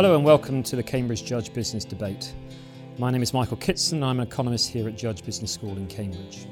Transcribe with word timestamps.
Hello 0.00 0.14
and 0.14 0.24
welcome 0.24 0.62
to 0.62 0.76
the 0.76 0.82
Cambridge 0.82 1.26
Judge 1.26 1.52
Business 1.52 1.84
Debate. 1.84 2.32
My 2.96 3.10
name 3.10 3.20
is 3.20 3.34
Michael 3.34 3.58
Kitson, 3.58 4.02
I'm 4.02 4.18
an 4.18 4.26
economist 4.26 4.70
here 4.70 4.88
at 4.88 4.96
Judge 4.96 5.22
Business 5.22 5.52
School 5.52 5.76
in 5.76 5.86
Cambridge. 5.88 6.46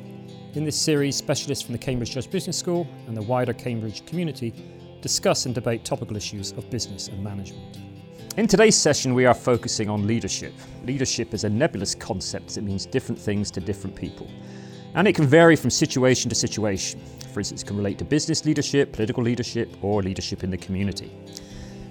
In 0.53 0.67
this 0.67 0.79
series, 0.79 1.17
specialists 1.17 1.65
from 1.65 1.73
the 1.73 1.79
Cambridge 1.79 2.11
Judge 2.11 2.31
Business 2.31 2.59
School 2.59 2.87
and 3.07 3.17
the 3.17 3.23
wider 3.23 3.55
Cambridge 3.55 4.05
community 4.05 4.53
discuss 5.01 5.47
and 5.47 5.55
debate 5.55 5.83
topical 5.83 6.15
issues 6.15 6.53
of 6.53 6.69
business 6.69 7.09
and 7.09 7.25
management. 7.25 7.79
In 8.37 8.47
today's 8.47 8.77
session, 8.77 9.15
we 9.15 9.25
are 9.25 9.33
focusing 9.33 9.89
on 9.89 10.07
leadership. 10.07 10.53
Leadership 10.85 11.33
is 11.33 11.45
a 11.45 11.49
nebulous 11.49 11.95
concept 11.95 12.55
that 12.55 12.65
means 12.65 12.85
different 12.85 13.19
things 13.19 13.51
to 13.53 13.61
different 13.61 13.97
people. 13.97 14.31
And 14.95 15.09
it 15.09 15.15
can 15.15 15.27
vary 15.27 15.57
from 15.57 15.71
situation 15.71 16.29
to 16.29 16.35
situation. 16.35 17.01
For 17.33 17.41
instance, 17.41 17.63
it 17.63 17.67
can 17.67 17.79
relate 17.79 17.97
to 17.97 18.05
business 18.05 18.45
leadership, 18.45 18.93
political 18.93 19.23
leadership, 19.23 19.75
or 19.81 20.03
leadership 20.03 20.45
in 20.45 20.51
the 20.51 20.59
community. 20.59 21.11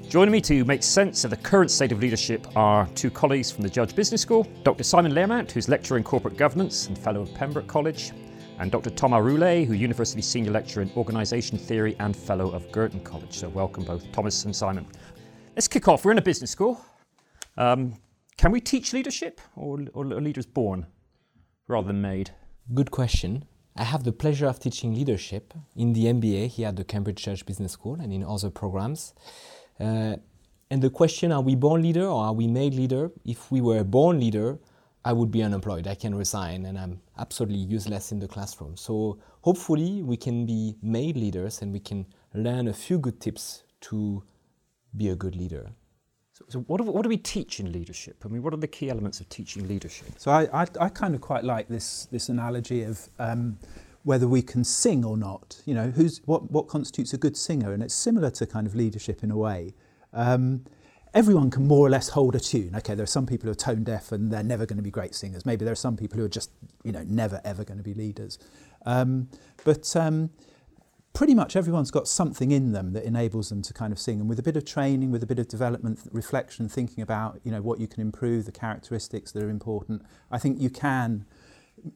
Joining 0.09 0.31
me 0.31 0.39
to 0.39 0.63
make 0.63 0.83
sense 0.83 1.25
of 1.25 1.31
the 1.31 1.35
current 1.35 1.69
state 1.69 1.91
of 1.91 1.99
leadership 1.99 2.47
are 2.55 2.87
two 2.95 3.11
colleagues 3.11 3.51
from 3.51 3.63
the 3.63 3.69
Judge 3.69 3.93
Business 3.93 4.21
School 4.21 4.47
Dr. 4.63 4.81
Simon 4.81 5.11
Learmount, 5.11 5.51
who's 5.51 5.67
lecturer 5.67 5.97
in 5.97 6.03
corporate 6.05 6.37
governance 6.37 6.87
and 6.87 6.97
fellow 6.97 7.23
of 7.23 7.33
Pembroke 7.33 7.67
College, 7.67 8.13
and 8.59 8.71
Dr. 8.71 8.89
Thomas 8.89 9.21
Roulet, 9.21 9.65
who 9.65 9.73
University 9.73 10.21
Senior 10.21 10.51
Lecturer 10.51 10.83
in 10.83 10.91
Organisation 10.95 11.57
Theory 11.57 11.97
and 11.99 12.15
Fellow 12.15 12.51
of 12.51 12.71
Girton 12.71 13.01
College. 13.01 13.33
So, 13.33 13.49
welcome 13.49 13.83
both 13.83 14.09
Thomas 14.13 14.45
and 14.45 14.55
Simon. 14.55 14.87
Let's 15.57 15.67
kick 15.67 15.89
off. 15.89 16.05
We're 16.05 16.13
in 16.13 16.19
a 16.19 16.21
business 16.21 16.51
school. 16.51 16.79
Um, 17.57 17.95
can 18.37 18.53
we 18.53 18.61
teach 18.61 18.93
leadership, 18.93 19.41
or, 19.57 19.79
or 19.93 20.05
are 20.05 20.21
leaders 20.21 20.45
born 20.45 20.87
rather 21.67 21.87
than 21.87 22.01
made? 22.01 22.31
Good 22.73 22.91
question. 22.91 23.43
I 23.75 23.83
have 23.83 24.05
the 24.05 24.13
pleasure 24.13 24.47
of 24.47 24.57
teaching 24.57 24.95
leadership 24.95 25.53
in 25.75 25.91
the 25.91 26.05
MBA 26.05 26.47
here 26.47 26.69
at 26.69 26.77
the 26.77 26.85
Cambridge 26.85 27.25
Judge 27.25 27.45
Business 27.45 27.73
School 27.73 27.99
and 27.99 28.13
in 28.13 28.23
other 28.23 28.49
programs. 28.49 29.13
Uh, 29.79 30.15
and 30.69 30.81
the 30.81 30.89
question, 30.89 31.31
are 31.31 31.41
we 31.41 31.55
born 31.55 31.81
leader 31.81 32.05
or 32.05 32.25
are 32.25 32.33
we 32.33 32.47
made 32.47 32.73
leader? 32.73 33.11
If 33.25 33.51
we 33.51 33.61
were 33.61 33.79
a 33.79 33.83
born 33.83 34.19
leader, 34.19 34.59
I 35.05 35.13
would 35.13 35.31
be 35.31 35.41
unemployed. 35.41 35.87
I 35.87 35.95
can 35.95 36.13
resign 36.13 36.65
and 36.65 36.77
I'm 36.77 36.99
absolutely 37.17 37.59
useless 37.59 38.11
in 38.11 38.19
the 38.19 38.27
classroom. 38.27 38.75
So 38.75 39.19
hopefully 39.41 40.03
we 40.03 40.17
can 40.17 40.45
be 40.45 40.75
made 40.81 41.15
leaders 41.15 41.61
and 41.61 41.71
we 41.71 41.79
can 41.79 42.05
learn 42.33 42.67
a 42.67 42.73
few 42.73 42.99
good 42.99 43.21
tips 43.21 43.63
to 43.81 44.23
be 44.97 45.09
a 45.09 45.15
good 45.15 45.35
leader. 45.35 45.69
So, 46.33 46.45
so 46.49 46.59
what, 46.61 46.81
do, 46.81 46.91
what, 46.91 47.03
do, 47.03 47.09
we 47.09 47.17
teach 47.17 47.59
in 47.59 47.71
leadership? 47.71 48.17
I 48.25 48.27
mean, 48.27 48.43
what 48.43 48.53
are 48.53 48.57
the 48.57 48.67
key 48.67 48.89
elements 48.89 49.21
of 49.21 49.29
teaching 49.29 49.67
leadership? 49.67 50.07
So 50.17 50.31
I, 50.31 50.63
I, 50.63 50.67
I 50.81 50.89
kind 50.89 51.15
of 51.15 51.21
quite 51.21 51.43
like 51.43 51.69
this, 51.69 52.07
this 52.11 52.29
analogy 52.29 52.83
of 52.83 53.09
um, 53.17 53.57
whether 54.07 54.25
we 54.25 54.41
can 54.41 54.63
sing 54.63 55.03
or 55.03 55.17
not. 55.17 55.61
You 55.65 55.73
know, 55.73 55.91
who's 55.91 56.21
what 56.23 56.49
what 56.49 56.69
constitutes 56.69 57.13
a 57.13 57.17
good 57.17 57.35
singer, 57.35 57.73
and 57.73 57.83
it's 57.83 57.93
similar 57.93 58.29
to 58.31 58.47
kind 58.47 58.65
of 58.65 58.73
leadership 58.73 59.21
in 59.21 59.31
a 59.31 59.37
way. 59.37 59.73
Um, 60.13 60.63
everyone 61.13 61.51
can 61.51 61.67
more 61.67 61.85
or 61.85 61.89
less 61.89 62.07
hold 62.07 62.33
a 62.33 62.39
tune. 62.39 62.73
Okay, 62.77 62.95
there 62.95 63.03
are 63.03 63.13
some 63.17 63.25
people 63.25 63.47
who 63.47 63.51
are 63.51 63.55
tone 63.55 63.83
deaf 63.83 64.13
and 64.13 64.31
they're 64.31 64.43
never 64.43 64.65
going 64.65 64.77
to 64.77 64.83
be 64.83 64.91
great 64.91 65.13
singers. 65.13 65.45
Maybe 65.45 65.65
there 65.65 65.73
are 65.73 65.83
some 65.87 65.97
people 65.97 66.19
who 66.19 66.23
are 66.23 66.29
just 66.29 66.51
you 66.85 66.93
know 66.93 67.03
never 67.05 67.41
ever 67.43 67.65
going 67.65 67.79
to 67.79 67.83
be 67.83 67.93
leaders. 67.93 68.39
Um, 68.85 69.27
but 69.65 69.93
um, 69.97 70.29
pretty 71.11 71.35
much 71.35 71.57
everyone's 71.57 71.91
got 71.91 72.07
something 72.07 72.51
in 72.51 72.71
them 72.71 72.93
that 72.93 73.03
enables 73.03 73.49
them 73.49 73.61
to 73.63 73.73
kind 73.73 73.91
of 73.91 73.99
sing. 73.99 74.21
And 74.21 74.29
with 74.29 74.39
a 74.39 74.43
bit 74.43 74.55
of 74.55 74.63
training, 74.63 75.11
with 75.11 75.21
a 75.21 75.27
bit 75.27 75.37
of 75.37 75.49
development, 75.49 75.99
reflection, 76.13 76.69
thinking 76.69 77.01
about 77.03 77.41
you 77.43 77.51
know 77.51 77.61
what 77.61 77.81
you 77.81 77.89
can 77.89 77.99
improve, 77.99 78.45
the 78.45 78.53
characteristics 78.53 79.33
that 79.33 79.43
are 79.43 79.49
important, 79.49 80.03
I 80.31 80.37
think 80.37 80.61
you 80.61 80.69
can 80.69 81.25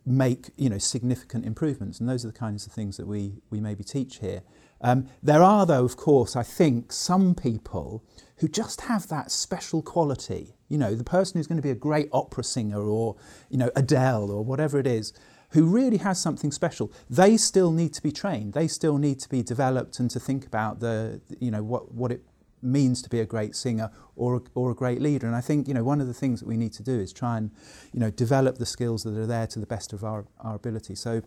make 0.06 0.52
you 0.58 0.70
know 0.70 0.78
significant 0.78 1.46
improvements 1.46 2.00
and 2.00 2.08
those 2.08 2.24
are 2.24 2.30
the 2.30 2.38
kinds 2.38 2.66
of 2.66 2.72
things 2.72 2.98
that 2.98 3.08
we 3.08 3.42
we 3.50 3.60
maybe 3.60 3.84
teach 3.84 4.20
here. 4.20 4.42
Um, 4.82 5.08
there 5.22 5.44
are 5.44 5.66
though 5.66 5.86
of 5.86 5.98
course 5.98 6.36
I 6.36 6.44
think 6.44 6.92
some 6.92 7.36
people 7.36 8.04
who 8.38 8.48
just 8.48 8.82
have 8.82 9.08
that 9.10 9.32
special 9.32 9.82
quality. 9.82 10.56
You 10.70 10.78
know 10.78 10.96
the 10.96 11.04
person 11.04 11.38
who's 11.38 11.48
going 11.48 11.58
to 11.58 11.64
be 11.64 11.72
a 11.72 11.76
great 11.76 12.10
opera 12.12 12.44
singer 12.44 12.82
or 12.82 13.16
you 13.50 13.58
know 13.58 13.72
Adele 13.76 14.32
or 14.32 14.44
whatever 14.44 14.80
it 14.80 14.88
is 14.88 15.14
who 15.52 15.66
really 15.66 15.98
has 15.98 16.20
something 16.20 16.52
special. 16.52 16.92
They 17.10 17.38
still 17.38 17.72
need 17.72 17.94
to 17.94 18.02
be 18.02 18.12
trained. 18.12 18.54
They 18.54 18.68
still 18.68 18.98
need 18.98 19.20
to 19.20 19.30
be 19.30 19.44
developed 19.44 20.00
and 20.00 20.10
to 20.12 20.20
think 20.20 20.46
about 20.46 20.80
the 20.80 21.22
you 21.40 21.52
know 21.52 21.64
what 21.64 21.94
what 21.94 22.12
it 22.12 22.24
means 22.62 23.02
to 23.02 23.10
be 23.10 23.20
a 23.20 23.26
great 23.26 23.56
singer 23.56 23.92
or 24.16 24.38
a, 24.38 24.42
or 24.56 24.72
a 24.72 24.76
great 24.76 25.02
leader. 25.02 25.28
And 25.28 25.36
I 25.36 25.42
think 25.42 25.68
you 25.68 25.74
know 25.74 25.84
one 25.84 26.02
of 26.02 26.08
the 26.08 26.14
things 26.14 26.40
that 26.40 26.48
we 26.48 26.58
need 26.58 26.74
to 26.74 26.84
do 26.84 27.00
is 27.00 27.14
try 27.14 27.38
and 27.38 27.52
you 27.94 28.00
know 28.00 28.12
develop 28.12 28.58
the 28.58 28.66
skills 28.66 29.04
that 29.04 29.18
are 29.18 29.28
there 29.28 29.48
to 29.48 29.60
the 29.60 29.66
best 29.66 29.94
of 29.94 30.04
our, 30.04 30.26
our 30.40 30.56
ability. 30.56 30.96
So 30.96 31.22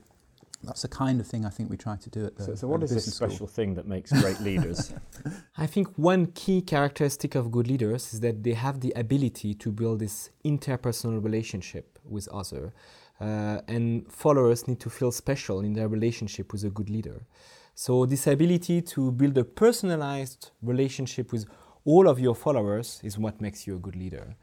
that's 0.67 0.83
the 0.83 0.89
kind 0.89 1.21
of 1.21 1.27
thing 1.27 1.45
I 1.45 1.51
think 1.51 1.71
we 1.71 1.77
try 1.77 1.97
to 1.97 2.11
do 2.11 2.25
at 2.27 2.37
the. 2.37 2.45
So, 2.45 2.55
so 2.55 2.69
what 2.69 2.83
is 2.83 2.91
this 2.91 3.15
special 3.15 3.37
school? 3.37 3.47
thing 3.49 3.75
that 3.75 3.87
makes 3.87 4.11
great 4.13 4.41
leaders? 4.41 4.93
I 5.57 5.67
think 5.67 5.89
one 5.97 6.27
key 6.27 6.61
characteristic 6.63 7.35
of 7.35 7.51
good 7.51 7.69
leaders 7.69 8.13
is 8.15 8.21
that 8.21 8.43
they 8.43 8.55
have 8.55 8.81
the 8.81 8.93
ability 8.97 9.55
to 9.55 9.71
build 9.71 10.01
this 10.01 10.31
interpersonal 10.45 11.23
relationship 11.23 11.99
with 12.05 12.29
other, 12.29 12.73
uh, 13.21 13.61
and 13.69 14.11
followers 14.11 14.67
need 14.67 14.81
to 14.81 14.91
feel 14.91 15.13
special 15.13 15.61
in 15.61 15.75
their 15.75 15.89
relationship 15.89 16.53
with 16.53 16.65
a 16.65 16.71
good 16.71 16.91
leader. 16.91 17.27
So 17.75 18.07
this 18.07 18.27
ability 18.27 18.83
to 18.83 19.11
build 19.11 19.37
a 19.37 19.45
personalized 19.45 20.51
relationship 20.63 21.33
with 21.33 21.47
all 21.85 22.09
of 22.09 22.21
your 22.21 22.35
followers 22.35 23.01
is 23.03 23.19
what 23.19 23.41
makes 23.41 23.67
you 23.67 23.77
a 23.77 23.79
good 23.79 23.97
leader. 23.97 24.37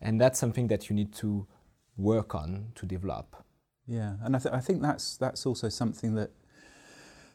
And 0.00 0.20
that's 0.20 0.38
something 0.38 0.68
that 0.68 0.90
you 0.90 0.96
need 0.96 1.12
to 1.14 1.46
work 1.96 2.34
on 2.34 2.72
to 2.74 2.86
develop. 2.86 3.36
Yeah, 3.86 4.14
and 4.22 4.36
I, 4.36 4.38
th- 4.38 4.54
I 4.54 4.60
think 4.60 4.82
that's 4.82 5.16
that's 5.16 5.46
also 5.46 5.68
something 5.68 6.14
that 6.14 6.30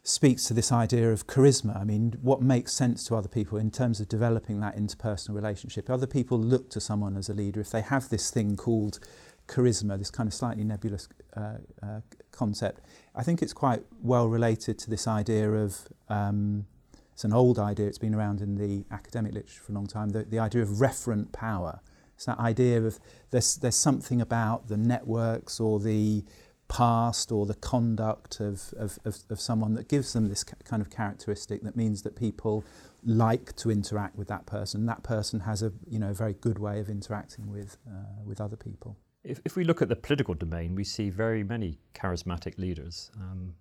speaks 0.03 0.45
to 0.45 0.53
this 0.53 0.71
idea 0.71 1.11
of 1.11 1.27
charisma. 1.27 1.79
I 1.79 1.83
mean, 1.83 2.17
what 2.21 2.41
makes 2.41 2.73
sense 2.73 3.03
to 3.05 3.15
other 3.15 3.27
people 3.27 3.57
in 3.57 3.69
terms 3.69 3.99
of 3.99 4.07
developing 4.07 4.59
that 4.61 4.77
interpersonal 4.77 5.35
relationship. 5.35 5.89
Other 5.89 6.07
people 6.07 6.39
look 6.39 6.69
to 6.71 6.79
someone 6.79 7.17
as 7.17 7.29
a 7.29 7.33
leader 7.33 7.59
if 7.59 7.69
they 7.69 7.81
have 7.81 8.09
this 8.09 8.31
thing 8.31 8.55
called 8.55 8.99
charisma, 9.47 9.97
this 9.97 10.11
kind 10.11 10.27
of 10.27 10.33
slightly 10.33 10.63
nebulous 10.63 11.09
uh, 11.35 11.57
uh, 11.83 12.01
concept. 12.31 12.81
I 13.19 13.23
think 13.23 13.41
it's 13.41 13.51
quite 13.51 13.83
well 14.01 14.29
related 14.29 14.79
to 14.79 14.89
this 14.89 15.05
idea 15.05 15.51
of, 15.51 15.89
um, 16.07 16.67
it's 17.11 17.25
an 17.25 17.33
old 17.33 17.59
idea, 17.59 17.85
it's 17.85 17.97
been 17.97 18.15
around 18.15 18.39
in 18.39 18.55
the 18.55 18.85
academic 18.95 19.33
literature 19.33 19.61
for 19.61 19.73
a 19.73 19.75
long 19.75 19.87
time, 19.87 20.11
the, 20.11 20.23
the 20.23 20.39
idea 20.39 20.61
of 20.61 20.69
referent 20.69 21.33
power. 21.33 21.81
It's 22.15 22.23
that 22.27 22.39
idea 22.39 22.81
of 22.81 22.97
there's, 23.31 23.57
there's 23.57 23.75
something 23.75 24.21
about 24.21 24.69
the 24.69 24.77
networks 24.77 25.59
or 25.59 25.81
the 25.81 26.23
past 26.69 27.29
or 27.29 27.45
the 27.45 27.55
conduct 27.55 28.39
of, 28.39 28.73
of, 28.77 28.97
of, 29.03 29.17
of 29.29 29.41
someone 29.41 29.73
that 29.73 29.89
gives 29.89 30.13
them 30.13 30.29
this 30.29 30.45
kind 30.45 30.81
of 30.81 30.89
characteristic 30.89 31.61
that 31.63 31.75
means 31.75 32.03
that 32.03 32.15
people 32.15 32.63
like 33.03 33.53
to 33.57 33.69
interact 33.69 34.15
with 34.15 34.29
that 34.29 34.45
person. 34.45 34.85
That 34.85 35.03
person 35.03 35.41
has 35.41 35.61
a 35.61 35.73
you 35.89 35.99
know, 35.99 36.13
very 36.13 36.35
good 36.35 36.57
way 36.57 36.79
of 36.79 36.87
interacting 36.89 37.51
with, 37.51 37.75
uh, 37.85 38.23
with 38.25 38.39
other 38.39 38.55
people. 38.55 38.95
If, 39.23 39.41
if 39.45 39.55
we 39.55 39.63
look 39.63 39.81
at 39.81 39.89
the 39.89 39.95
political 39.95 40.33
domain, 40.33 40.75
we 40.75 40.83
see 40.83 41.09
very 41.09 41.43
many 41.43 41.79
charismatic 41.93 42.57
leaders, 42.57 43.11
um, 43.17 43.53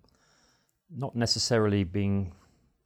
not 0.89 1.15
necessarily 1.15 1.83
being 1.83 2.33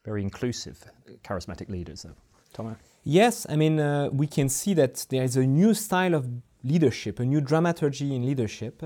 very 0.04 0.22
inclusive, 0.22 0.84
charismatic 1.24 1.70
leaders, 1.70 2.04
though. 2.04 2.16
Thomas? 2.52 2.78
Yes, 3.04 3.46
I 3.50 3.56
mean, 3.56 3.80
uh, 3.80 4.10
we 4.12 4.28
can 4.28 4.50
see 4.50 4.74
that 4.76 5.06
there 5.10 5.24
is 5.24 5.36
a 5.36 5.46
new 5.46 5.74
style 5.74 6.14
of 6.14 6.28
leadership, 6.64 7.20
a 7.20 7.26
new 7.26 7.42
dramaturgy 7.42 8.16
in 8.16 8.26
leadership, 8.26 8.84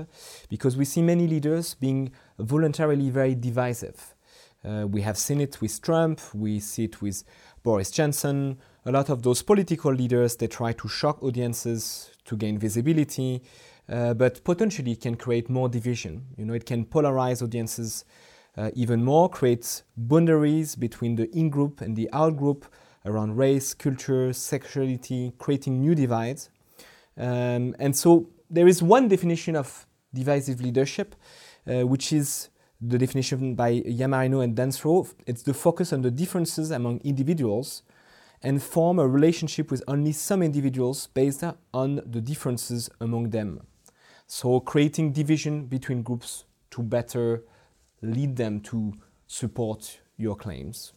because 0.48 0.76
we 0.76 0.84
see 0.84 1.02
many 1.02 1.26
leaders 1.26 1.74
being 1.74 2.10
voluntarily 2.38 3.10
very 3.10 3.34
divisive. 3.34 4.14
Uh, 4.64 4.86
we 4.88 5.02
have 5.02 5.16
seen 5.16 5.40
it 5.40 5.60
with 5.60 5.80
Trump, 5.80 6.20
we 6.34 6.58
see 6.58 6.84
it 6.84 7.00
with 7.00 7.22
Boris 7.62 7.90
Johnson. 7.90 8.58
A 8.84 8.90
lot 8.90 9.08
of 9.08 9.22
those 9.22 9.42
political 9.42 9.92
leaders, 9.92 10.34
they 10.36 10.48
try 10.48 10.72
to 10.72 10.88
shock 10.88 11.22
audiences 11.22 12.10
to 12.24 12.36
gain 12.36 12.58
visibility, 12.58 13.42
uh, 13.88 14.14
but 14.14 14.42
potentially 14.44 14.96
can 14.96 15.16
create 15.16 15.48
more 15.48 15.68
division. 15.68 16.26
You 16.36 16.44
know, 16.44 16.54
it 16.54 16.66
can 16.66 16.84
polarize 16.84 17.42
audiences 17.42 18.04
uh, 18.56 18.70
even 18.74 19.04
more, 19.04 19.28
create 19.28 19.82
boundaries 19.96 20.74
between 20.74 21.16
the 21.16 21.30
in-group 21.36 21.80
and 21.80 21.96
the 21.96 22.08
out-group 22.12 22.66
around 23.04 23.36
race, 23.36 23.74
culture, 23.74 24.32
sexuality, 24.32 25.32
creating 25.38 25.80
new 25.80 25.94
divides. 25.94 26.50
Um, 27.16 27.74
and 27.78 27.96
so 27.96 28.28
there 28.50 28.68
is 28.68 28.82
one 28.82 29.08
definition 29.08 29.56
of 29.56 29.86
divisive 30.12 30.60
leadership, 30.60 31.14
uh, 31.66 31.86
which 31.86 32.12
is 32.12 32.50
the 32.80 32.98
definition 32.98 33.54
by 33.54 33.80
Yammarino 33.80 34.42
and 34.42 34.56
Dansereau. 34.56 35.12
It's 35.26 35.42
the 35.42 35.54
focus 35.54 35.92
on 35.92 36.02
the 36.02 36.10
differences 36.10 36.70
among 36.70 37.00
individuals 37.00 37.82
and 38.42 38.62
form 38.62 38.98
a 38.98 39.06
relationship 39.06 39.70
with 39.70 39.82
only 39.88 40.12
some 40.12 40.42
individuals 40.42 41.08
based 41.08 41.44
on 41.74 41.96
the 42.06 42.20
differences 42.20 42.88
among 43.00 43.30
them. 43.30 43.66
So 44.28 44.60
creating 44.60 45.12
division 45.12 45.64
between 45.64 46.02
groups 46.02 46.44
to 46.70 46.82
better 46.82 47.42
lead 48.02 48.36
them 48.36 48.60
to 48.60 48.92
support 49.26 50.00
your 50.18 50.36
claims. 50.36 50.92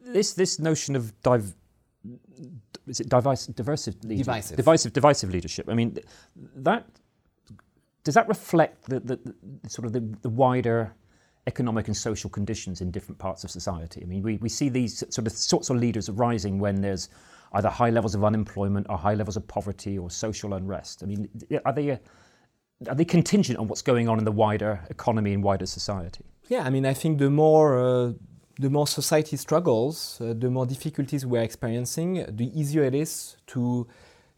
This 0.00 0.32
this 0.34 0.60
notion 0.60 0.94
of 0.94 1.20
div, 1.20 1.54
is 2.86 3.00
it 3.00 3.08
divisive, 3.08 3.56
divisive, 3.56 4.00
divisive, 4.00 4.56
divisive, 4.56 4.92
divisive 4.92 5.30
leadership. 5.30 5.68
I 5.68 5.74
mean, 5.74 5.98
that 6.54 6.86
does 8.04 8.14
that 8.14 8.28
reflect 8.28 8.88
the, 8.88 9.00
the, 9.00 9.18
the 9.62 9.68
sort 9.68 9.86
of 9.86 9.92
the, 9.92 10.00
the, 10.22 10.28
wider 10.28 10.94
economic 11.48 11.88
and 11.88 11.96
social 11.96 12.30
conditions 12.30 12.80
in 12.80 12.92
different 12.92 13.18
parts 13.18 13.42
of 13.42 13.50
society? 13.50 14.00
I 14.00 14.06
mean, 14.06 14.22
we, 14.22 14.36
we 14.36 14.48
see 14.48 14.68
these 14.68 14.98
sort 15.10 15.26
of 15.26 15.32
sorts 15.32 15.70
of 15.70 15.76
leaders 15.78 16.08
arising 16.08 16.60
when 16.60 16.80
there's 16.80 17.08
either 17.54 17.68
high 17.68 17.90
levels 17.90 18.14
of 18.14 18.22
unemployment 18.22 18.86
or 18.88 18.96
high 18.96 19.14
levels 19.14 19.36
of 19.36 19.48
poverty 19.48 19.98
or 19.98 20.08
social 20.08 20.54
unrest? 20.54 21.02
I 21.02 21.06
mean, 21.06 21.28
are 21.64 21.72
they, 21.72 21.90
uh, 21.90 21.96
are 22.88 22.94
they 22.94 23.04
contingent 23.04 23.58
on 23.58 23.68
what's 23.68 23.82
going 23.82 24.08
on 24.08 24.18
in 24.18 24.24
the 24.24 24.32
wider 24.32 24.80
economy 24.90 25.32
and 25.32 25.42
wider 25.42 25.66
society? 25.66 26.24
Yeah, 26.48 26.64
I 26.64 26.70
mean, 26.70 26.86
I 26.86 26.94
think 26.94 27.18
the 27.18 27.30
more 27.30 27.78
uh, 27.78 28.12
the 28.58 28.70
more 28.70 28.86
society 28.86 29.36
struggles, 29.36 30.18
uh, 30.20 30.34
the 30.36 30.50
more 30.50 30.66
difficulties 30.66 31.26
we're 31.26 31.42
experiencing, 31.42 32.24
the 32.28 32.58
easier 32.58 32.84
it 32.84 32.94
is 32.94 33.36
to 33.48 33.86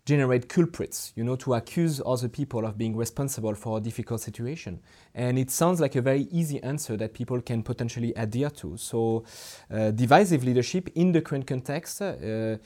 generate 0.05 0.49
culprits, 0.49 1.13
you 1.17 1.23
know, 1.23 1.37
to 1.37 1.53
accuse 1.55 2.01
other 2.05 2.29
people 2.29 2.65
of 2.65 2.79
being 2.79 2.97
responsible 2.97 3.55
for 3.55 3.77
a 3.77 3.81
difficult 3.81 4.21
situation. 4.23 4.81
And 5.15 5.39
it 5.39 5.51
sounds 5.51 5.81
like 5.81 5.97
a 5.97 6.01
very 6.01 6.23
easy 6.33 6.63
answer 6.63 6.97
that 6.97 7.13
people 7.13 7.43
can 7.43 7.63
potentially 7.63 8.15
adhere 8.15 8.51
to. 8.51 8.77
So, 8.79 9.25
uh, 9.71 9.91
divisive 9.91 10.45
leadership 10.45 10.89
in 10.95 11.13
the 11.13 11.21
current 11.21 11.47
context 11.47 12.01
uh, 12.01 12.57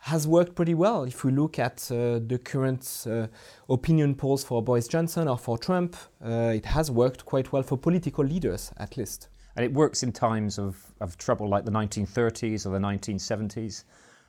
has 0.00 0.26
worked 0.26 0.54
pretty 0.54 0.74
well. 0.74 1.04
If 1.04 1.24
we 1.24 1.30
look 1.30 1.58
at 1.58 1.90
uh, 1.92 2.20
the 2.26 2.40
current 2.42 3.06
uh, 3.08 3.26
opinion 3.68 4.14
polls 4.14 4.42
for 4.42 4.62
Boris 4.62 4.88
Johnson 4.88 5.28
or 5.28 5.36
for 5.36 5.58
Trump, 5.58 5.94
uh, 6.24 6.52
it 6.54 6.64
has 6.64 6.90
worked 6.90 7.26
quite 7.26 7.52
well 7.52 7.62
for 7.62 7.76
political 7.76 8.24
leaders, 8.24 8.72
at 8.78 8.96
least. 8.96 9.28
And 9.56 9.64
it 9.64 9.72
works 9.72 10.02
in 10.02 10.12
times 10.12 10.58
of, 10.58 10.94
of 11.00 11.18
trouble 11.18 11.48
like 11.48 11.66
the 11.66 11.70
1930s 11.70 12.66
or 12.66 12.70
the 12.70 12.78
1970s 12.78 13.84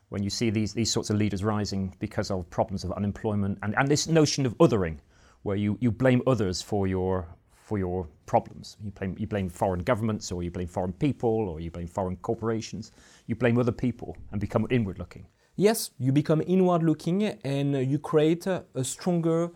when 0.10 0.22
you 0.22 0.30
see 0.30 0.50
these, 0.50 0.74
these 0.74 0.92
sorts 0.92 1.10
of 1.10 1.16
leaders 1.16 1.42
rising 1.42 1.96
because 2.00 2.32
of 2.32 2.50
problems 2.50 2.84
of 2.84 2.92
unemployment 2.92 3.58
and, 3.64 3.74
and 3.78 3.88
this 3.88 4.08
notion 4.08 4.46
of 4.46 4.58
othering, 4.58 4.98
where 5.44 5.56
you, 5.56 5.78
you 5.80 5.90
blame 5.90 6.22
others 6.28 6.62
for 6.62 6.86
your, 6.86 7.26
for 7.54 7.78
your 7.78 8.10
problems. 8.26 8.76
You 8.84 8.92
blame, 8.92 9.16
you 9.18 9.26
blame 9.26 9.48
foreign 9.48 9.84
governments 9.84 10.30
or 10.34 10.44
you 10.44 10.52
blame 10.52 10.68
foreign 10.68 10.92
people 10.92 11.48
or 11.48 11.62
you 11.62 11.72
blame 11.72 11.88
foreign 11.88 12.18
corporations. 12.18 12.92
You 13.28 13.36
blame 13.36 13.58
other 13.58 13.72
people 13.72 14.18
and 14.34 14.42
become 14.42 14.68
inward 14.70 15.00
looking. 15.00 15.26
Yes, 15.56 15.92
you 16.00 16.12
become 16.12 16.42
inward 16.48 16.83
looking 16.83 17.24
and 17.24 17.75
you 17.89 18.00
create 18.00 18.48
a, 18.48 18.63
stronger 18.83 19.51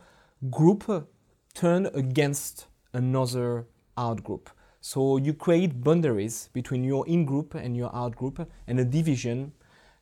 group 0.49 1.09
turned 1.53 1.89
against 1.93 2.67
another 2.93 3.65
out 3.97 4.23
group. 4.23 4.49
So 4.81 5.17
you 5.17 5.33
create 5.33 5.83
boundaries 5.83 6.49
between 6.53 6.83
your 6.83 7.07
in 7.07 7.25
group 7.25 7.55
and 7.55 7.75
your 7.75 7.95
out 7.95 8.15
group 8.15 8.47
and 8.67 8.79
a 8.79 8.85
division 8.85 9.53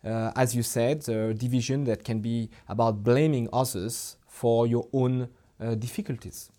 uh, 0.03 0.31
as 0.35 0.55
you 0.55 0.63
said, 0.63 1.07
a 1.07 1.33
division 1.33 1.85
that 1.85 2.03
can 2.03 2.19
be 2.19 2.49
about 2.67 3.03
blaming 3.03 3.47
others 3.53 4.17
for 4.27 4.67
your 4.67 4.87
own 4.93 5.29
uh, 5.59 5.75
difficulties. 5.75 6.51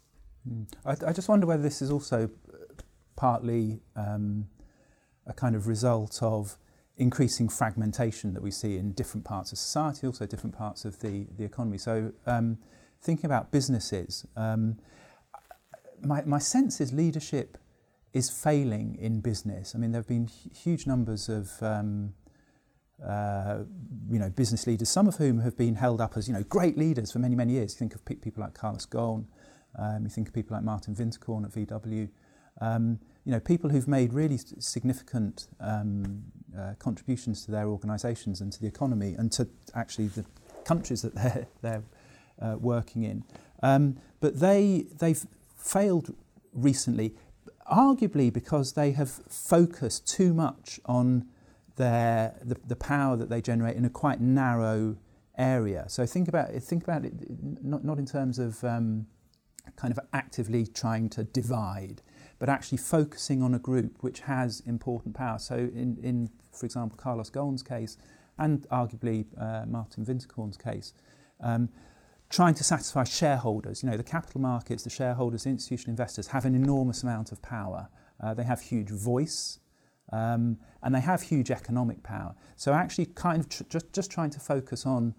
Mm. 0.48 0.66
I, 0.84 1.08
I, 1.08 1.12
just 1.12 1.28
wonder 1.28 1.46
whether 1.46 1.62
this 1.62 1.82
is 1.82 1.90
also 1.90 2.30
partly 3.16 3.80
um, 3.96 4.46
a 5.26 5.32
kind 5.32 5.54
of 5.56 5.66
result 5.66 6.18
of 6.22 6.56
increasing 6.96 7.48
fragmentation 7.48 8.34
that 8.34 8.42
we 8.42 8.50
see 8.50 8.76
in 8.76 8.92
different 8.92 9.24
parts 9.24 9.52
of 9.52 9.58
society, 9.58 10.06
also 10.06 10.26
different 10.26 10.56
parts 10.56 10.84
of 10.84 11.00
the, 11.00 11.26
the 11.36 11.44
economy. 11.44 11.78
So, 11.78 12.12
um, 12.26 12.58
thinking 13.02 13.26
about 13.26 13.50
businesses, 13.50 14.26
um, 14.36 14.78
my, 16.02 16.22
my 16.24 16.38
sense 16.38 16.80
is 16.80 16.92
leadership 16.92 17.58
is 18.12 18.30
failing 18.30 18.96
in 19.00 19.20
business. 19.20 19.74
I 19.74 19.78
mean, 19.78 19.92
there 19.92 20.00
have 20.00 20.08
been 20.08 20.28
huge 20.52 20.86
numbers 20.86 21.28
of 21.28 21.50
um, 21.60 22.14
uh, 23.04 23.58
you 24.10 24.18
know, 24.18 24.30
business 24.30 24.66
leaders, 24.66 24.88
some 24.88 25.08
of 25.08 25.16
whom 25.16 25.40
have 25.40 25.56
been 25.56 25.74
held 25.74 26.00
up 26.00 26.16
as, 26.16 26.28
you 26.28 26.34
know, 26.34 26.44
great 26.44 26.78
leaders 26.78 27.12
for 27.12 27.18
many, 27.18 27.34
many 27.34 27.54
years. 27.54 27.74
You 27.74 27.78
think 27.78 27.94
of 27.94 28.04
people 28.04 28.42
like 28.42 28.54
Carlos 28.54 28.86
Ghosn, 28.86 29.26
um, 29.76 30.04
you 30.04 30.08
think 30.08 30.28
of 30.28 30.34
people 30.34 30.56
like 30.56 30.64
Martin 30.64 30.94
Winterkorn 30.94 31.44
at 31.44 31.52
VW, 31.52 32.08
um, 32.60 33.00
you 33.24 33.32
know, 33.32 33.40
people 33.40 33.70
who've 33.70 33.88
made 33.88 34.12
really 34.12 34.38
significant 34.38 35.48
um, 35.60 36.24
uh, 36.56 36.74
contributions 36.78 37.44
to 37.44 37.50
their 37.50 37.66
organisations 37.66 38.40
and 38.40 38.52
to 38.52 38.60
the 38.60 38.66
economy 38.66 39.14
and 39.18 39.32
to 39.32 39.48
actually 39.74 40.08
the 40.08 40.24
countries 40.64 41.02
that 41.02 41.14
they're, 41.14 41.46
they're 41.62 41.82
uh, 42.40 42.56
working 42.58 43.04
in. 43.04 43.24
Um, 43.62 43.96
but 44.20 44.40
they, 44.40 44.86
they've 44.98 45.24
failed 45.56 46.14
recently, 46.52 47.14
arguably 47.70 48.32
because 48.32 48.74
they 48.74 48.92
have 48.92 49.10
focused 49.10 50.06
too 50.06 50.34
much 50.34 50.78
on 50.84 51.26
their, 51.76 52.34
the, 52.42 52.56
the 52.66 52.76
power 52.76 53.16
that 53.16 53.30
they 53.30 53.40
generate 53.40 53.76
in 53.76 53.84
a 53.84 53.90
quite 53.90 54.20
narrow 54.20 54.96
area. 55.36 55.86
So 55.88 56.06
think 56.06 56.28
about 56.28 56.50
it, 56.50 56.62
think 56.62 56.82
about 56.82 57.04
it 57.04 57.14
not, 57.62 57.84
not 57.84 57.98
in 57.98 58.06
terms 58.06 58.38
of 58.38 58.62
um, 58.64 59.06
kind 59.76 59.92
of 59.92 59.98
actively 60.12 60.66
trying 60.66 61.08
to 61.10 61.24
divide, 61.24 62.02
but 62.44 62.52
actually 62.52 62.76
focusing 62.76 63.42
on 63.42 63.54
a 63.54 63.58
group 63.58 64.02
which 64.02 64.20
has 64.20 64.60
important 64.66 65.14
power. 65.14 65.38
So 65.38 65.54
in, 65.54 65.96
in 66.02 66.28
for 66.52 66.66
example, 66.66 66.98
Carlos 66.98 67.30
Ghosn's 67.30 67.62
case, 67.62 67.96
and 68.36 68.68
arguably 68.68 69.24
uh, 69.40 69.64
Martin 69.64 70.04
Winterkorn's 70.04 70.58
case, 70.58 70.92
um, 71.40 71.70
trying 72.28 72.52
to 72.56 72.62
satisfy 72.62 73.04
shareholders. 73.04 73.82
You 73.82 73.88
know, 73.88 73.96
the 73.96 74.02
capital 74.02 74.42
markets, 74.42 74.82
the 74.82 74.90
shareholders, 74.90 75.44
the 75.44 75.48
institutional 75.48 75.92
investors 75.92 76.26
have 76.26 76.44
an 76.44 76.54
enormous 76.54 77.02
amount 77.02 77.32
of 77.32 77.40
power. 77.40 77.88
Uh, 78.22 78.34
they 78.34 78.44
have 78.44 78.60
huge 78.60 78.90
voice. 78.90 79.60
Um, 80.12 80.58
and 80.82 80.94
they 80.94 81.00
have 81.00 81.22
huge 81.22 81.50
economic 81.50 82.02
power. 82.02 82.34
So 82.56 82.74
actually, 82.74 83.06
kind 83.06 83.40
of 83.40 83.48
tr- 83.48 83.62
just 83.70 83.90
just 83.94 84.10
trying 84.10 84.28
to 84.32 84.38
focus 84.38 84.84
on 84.84 85.14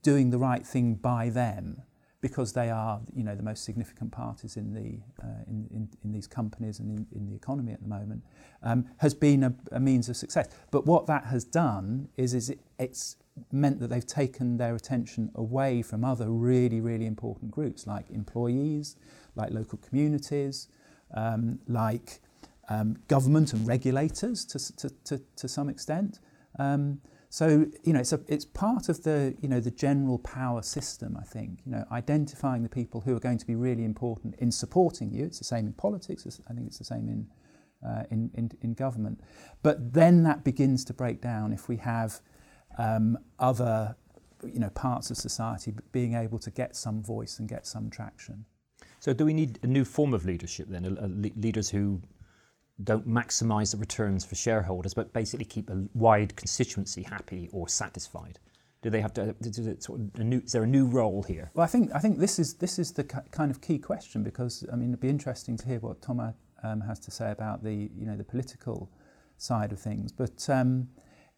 doing 0.00 0.30
the 0.30 0.38
right 0.38 0.66
thing 0.66 0.94
by 0.94 1.28
them 1.28 1.82
because 2.22 2.52
they 2.52 2.70
are, 2.70 3.00
you 3.14 3.24
know, 3.24 3.34
the 3.34 3.42
most 3.42 3.64
significant 3.64 4.12
parties 4.12 4.56
in 4.56 4.72
the 4.72 4.98
uh, 5.22 5.42
in, 5.48 5.68
in, 5.70 5.88
in 6.04 6.12
these 6.12 6.26
companies 6.26 6.78
and 6.78 6.90
in, 6.90 7.06
in 7.14 7.26
the 7.26 7.34
economy 7.34 7.72
at 7.72 7.82
the 7.82 7.88
moment, 7.88 8.22
um, 8.62 8.86
has 8.98 9.12
been 9.12 9.42
a, 9.42 9.52
a 9.72 9.80
means 9.80 10.08
of 10.08 10.16
success. 10.16 10.48
But 10.70 10.86
what 10.86 11.06
that 11.08 11.24
has 11.26 11.44
done 11.44 12.08
is 12.16 12.32
is 12.32 12.48
it, 12.48 12.60
it's 12.78 13.16
meant 13.50 13.80
that 13.80 13.88
they've 13.88 14.06
taken 14.06 14.56
their 14.56 14.74
attention 14.74 15.30
away 15.34 15.82
from 15.82 16.04
other 16.04 16.30
really 16.30 16.80
really 16.80 17.06
important 17.06 17.50
groups 17.50 17.86
like 17.86 18.08
employees, 18.10 18.96
like 19.34 19.50
local 19.50 19.78
communities, 19.78 20.68
um, 21.14 21.58
like 21.66 22.20
um, 22.68 22.96
government 23.08 23.52
and 23.52 23.66
regulators 23.66 24.44
to, 24.44 24.76
to, 24.76 24.88
to, 25.04 25.20
to 25.36 25.48
some 25.48 25.68
extent. 25.68 26.20
Um, 26.58 27.00
so 27.32 27.64
you 27.82 27.94
know, 27.94 28.00
it's 28.00 28.12
a, 28.12 28.20
it's 28.28 28.44
part 28.44 28.90
of 28.90 29.04
the 29.04 29.34
you 29.40 29.48
know 29.48 29.58
the 29.58 29.70
general 29.70 30.18
power 30.18 30.60
system. 30.60 31.16
I 31.18 31.24
think 31.24 31.60
you 31.64 31.72
know 31.72 31.82
identifying 31.90 32.62
the 32.62 32.68
people 32.68 33.00
who 33.00 33.16
are 33.16 33.20
going 33.20 33.38
to 33.38 33.46
be 33.46 33.54
really 33.54 33.86
important 33.86 34.34
in 34.38 34.52
supporting 34.52 35.10
you. 35.10 35.24
It's 35.24 35.38
the 35.38 35.46
same 35.46 35.66
in 35.66 35.72
politics. 35.72 36.26
I 36.26 36.52
think 36.52 36.66
it's 36.66 36.76
the 36.76 36.84
same 36.84 37.08
in 37.08 37.26
uh, 37.88 38.02
in, 38.10 38.30
in, 38.34 38.50
in 38.60 38.74
government. 38.74 39.22
But 39.62 39.94
then 39.94 40.24
that 40.24 40.44
begins 40.44 40.84
to 40.84 40.92
break 40.92 41.22
down 41.22 41.54
if 41.54 41.70
we 41.70 41.78
have 41.78 42.20
um, 42.76 43.16
other 43.38 43.96
you 44.44 44.60
know 44.60 44.68
parts 44.68 45.10
of 45.10 45.16
society 45.16 45.72
being 45.90 46.12
able 46.12 46.38
to 46.38 46.50
get 46.50 46.76
some 46.76 47.02
voice 47.02 47.38
and 47.38 47.48
get 47.48 47.66
some 47.66 47.88
traction. 47.88 48.44
So 48.98 49.14
do 49.14 49.24
we 49.24 49.32
need 49.32 49.58
a 49.62 49.66
new 49.66 49.86
form 49.86 50.12
of 50.12 50.26
leadership 50.26 50.68
then? 50.68 50.84
A, 50.84 51.06
a 51.06 51.08
leaders 51.08 51.70
who 51.70 52.02
don't 52.84 53.06
maximise 53.08 53.72
the 53.72 53.76
returns 53.78 54.24
for 54.24 54.34
shareholders, 54.34 54.94
but 54.94 55.12
basically 55.12 55.44
keep 55.44 55.70
a 55.70 55.84
wide 55.94 56.36
constituency 56.36 57.02
happy 57.02 57.48
or 57.52 57.68
satisfied? 57.68 58.38
Do 58.82 58.90
they 58.90 59.00
have 59.00 59.14
to? 59.14 59.34
Is 59.40 60.52
there 60.52 60.64
a 60.64 60.66
new 60.66 60.86
role 60.86 61.22
here? 61.22 61.50
Well, 61.54 61.64
I 61.64 61.68
think 61.68 61.90
I 61.94 62.00
think 62.00 62.18
this 62.18 62.38
is 62.38 62.54
this 62.54 62.78
is 62.78 62.92
the 62.92 63.04
kind 63.04 63.50
of 63.50 63.60
key 63.60 63.78
question 63.78 64.24
because 64.24 64.66
I 64.72 64.76
mean 64.76 64.90
it'd 64.90 65.00
be 65.00 65.08
interesting 65.08 65.56
to 65.58 65.66
hear 65.66 65.78
what 65.78 66.02
Thomas 66.02 66.34
um, 66.64 66.80
has 66.80 66.98
to 67.00 67.10
say 67.10 67.30
about 67.30 67.62
the 67.62 67.90
you 67.96 68.06
know 68.06 68.16
the 68.16 68.24
political 68.24 68.90
side 69.36 69.72
of 69.72 69.78
things, 69.78 70.10
but 70.10 70.48
um, 70.50 70.88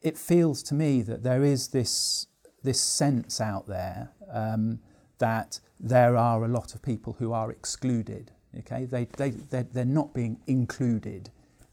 it 0.00 0.16
feels 0.16 0.62
to 0.64 0.74
me 0.74 1.02
that 1.02 1.22
there 1.22 1.44
is 1.44 1.68
this 1.68 2.28
this 2.62 2.80
sense 2.80 3.40
out 3.40 3.66
there 3.66 4.10
um, 4.32 4.80
that 5.18 5.60
there 5.78 6.16
are 6.16 6.44
a 6.44 6.48
lot 6.48 6.74
of 6.74 6.82
people 6.82 7.16
who 7.18 7.32
are 7.32 7.50
excluded 7.50 8.32
Okay, 8.61 8.84
they, 8.84 9.06
they, 9.16 9.30
they're, 9.30 9.66
they're 9.73 9.84
not 9.84 10.14
being 10.14 10.38
included 10.46 11.30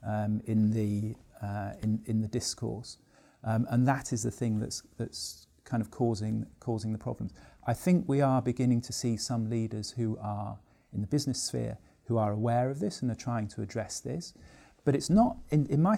um, 0.08 0.42
in, 0.46 0.72
the, 0.72 1.16
uh, 1.46 1.74
in, 1.84 2.02
in 2.06 2.22
the 2.22 2.28
discourse. 2.28 2.98
Um, 3.44 3.68
and 3.70 3.88
that 3.88 4.14
is 4.14 4.24
the 4.24 4.32
thing 4.32 4.60
that's, 4.60 4.84
that's 4.98 5.48
kind 5.64 5.82
of 5.82 5.92
causing, 5.92 6.46
causing 6.60 6.92
the 6.92 6.98
problems. 6.98 7.34
I 7.68 7.74
think 7.74 8.08
we 8.08 8.22
are 8.22 8.42
beginning 8.42 8.82
to 8.82 8.94
see 8.94 9.18
some 9.18 9.50
leaders 9.50 9.92
who 9.92 10.18
are 10.22 10.58
in 10.94 11.02
the 11.02 11.08
business 11.08 11.42
sphere 11.42 11.78
who 12.06 12.18
are 12.18 12.32
aware 12.32 12.70
of 12.70 12.80
this 12.80 13.02
and 13.02 13.12
are 13.12 13.16
trying 13.16 13.48
to 13.50 13.62
address 13.62 14.00
this. 14.00 14.34
But 14.84 14.96
it's 14.96 15.10
not, 15.10 15.38
in, 15.52 15.68
in 15.68 15.82
my 15.82 15.98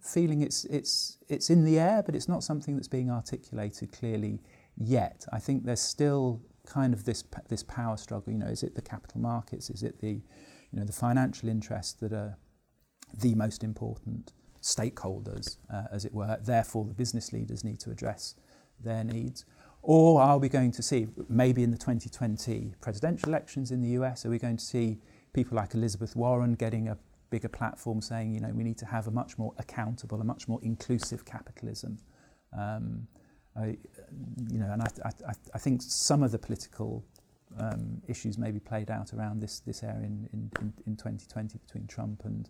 feeling, 0.00 0.42
it's, 0.42 0.64
it's, 0.64 1.18
it's 1.28 1.50
in 1.50 1.64
the 1.64 1.78
air, 1.78 2.02
but 2.02 2.14
it's 2.14 2.28
not 2.28 2.42
something 2.42 2.76
that's 2.76 2.88
being 2.88 3.10
articulated 3.10 3.92
clearly 3.92 4.40
yet. 4.76 5.26
I 5.32 5.38
think 5.38 5.64
there's 5.64 5.82
still 5.82 6.40
kind 6.66 6.92
of 6.94 7.04
this 7.04 7.24
this 7.48 7.62
power 7.62 7.96
struggle. 7.96 8.32
You 8.32 8.38
know, 8.38 8.46
is 8.46 8.62
it 8.62 8.74
the 8.74 8.82
capital 8.82 9.20
markets? 9.20 9.70
Is 9.70 9.82
it 9.82 10.00
the 10.00 10.12
you 10.70 10.78
know 10.78 10.84
the 10.84 10.92
financial 10.92 11.48
interests 11.48 11.94
that 11.94 12.12
are 12.12 12.36
the 13.14 13.34
most 13.34 13.64
important 13.64 14.32
stakeholders, 14.62 15.56
uh, 15.72 15.84
as 15.90 16.04
it 16.04 16.14
were? 16.14 16.38
Therefore, 16.42 16.84
the 16.84 16.94
business 16.94 17.32
leaders 17.32 17.64
need 17.64 17.80
to 17.80 17.90
address 17.90 18.34
their 18.82 19.04
needs. 19.04 19.44
Or 19.82 20.20
are 20.20 20.38
we 20.38 20.48
going 20.48 20.72
to 20.72 20.82
see, 20.82 21.08
maybe 21.28 21.62
in 21.62 21.70
the 21.70 21.78
2020 21.78 22.74
presidential 22.82 23.30
elections 23.30 23.70
in 23.70 23.80
the 23.80 23.88
US, 24.00 24.26
are 24.26 24.30
we 24.30 24.38
going 24.38 24.58
to 24.58 24.64
see 24.64 24.98
people 25.32 25.56
like 25.56 25.74
Elizabeth 25.74 26.14
Warren 26.14 26.54
getting 26.54 26.88
a 26.88 26.98
bigger 27.30 27.48
platform 27.48 28.02
saying, 28.02 28.34
you 28.34 28.40
know, 28.40 28.50
we 28.52 28.64
need 28.64 28.76
to 28.78 28.86
have 28.86 29.06
a 29.06 29.10
much 29.10 29.38
more 29.38 29.54
accountable, 29.58 30.20
a 30.20 30.24
much 30.24 30.48
more 30.48 30.60
inclusive 30.62 31.24
capitalism 31.24 31.98
Um, 32.52 33.06
I, 33.60 33.76
you 34.50 34.58
know, 34.58 34.70
and 34.72 34.82
I, 34.82 34.88
I, 35.04 35.32
I 35.54 35.58
think 35.58 35.82
some 35.82 36.22
of 36.22 36.32
the 36.32 36.38
political 36.38 37.04
um, 37.58 38.00
issues 38.08 38.38
maybe 38.38 38.60
played 38.60 38.90
out 38.90 39.12
around 39.12 39.40
this 39.40 39.60
this 39.60 39.82
area 39.82 40.06
in, 40.06 40.28
in, 40.32 40.72
in 40.86 40.96
2020 40.96 41.58
between 41.58 41.86
Trump 41.86 42.22
and 42.24 42.48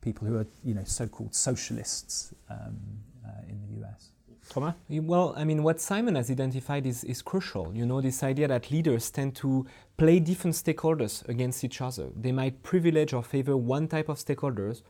people 0.00 0.26
who 0.26 0.36
are 0.36 0.46
you 0.64 0.74
know 0.74 0.84
so-called 0.84 1.34
socialists 1.34 2.32
um, 2.50 2.78
uh, 3.26 3.30
in 3.48 3.60
the 3.66 3.84
US. 3.84 4.10
Thomas? 4.48 4.74
Well, 4.88 5.34
I 5.36 5.44
mean, 5.44 5.62
what 5.62 5.78
Simon 5.78 6.14
has 6.14 6.30
identified 6.30 6.86
is, 6.86 7.04
is 7.04 7.20
crucial. 7.20 7.70
You 7.74 7.84
know, 7.84 8.00
this 8.00 8.22
idea 8.22 8.48
that 8.48 8.70
leaders 8.70 9.10
tend 9.10 9.34
to 9.36 9.66
play 9.98 10.20
different 10.20 10.56
stakeholders 10.56 11.28
against 11.28 11.64
each 11.64 11.82
other. 11.82 12.08
They 12.16 12.32
might 12.32 12.62
privilege 12.62 13.12
or 13.12 13.22
favor 13.22 13.58
one 13.58 13.88
type 13.88 14.08
of 14.08 14.16
stakeholders 14.16 14.82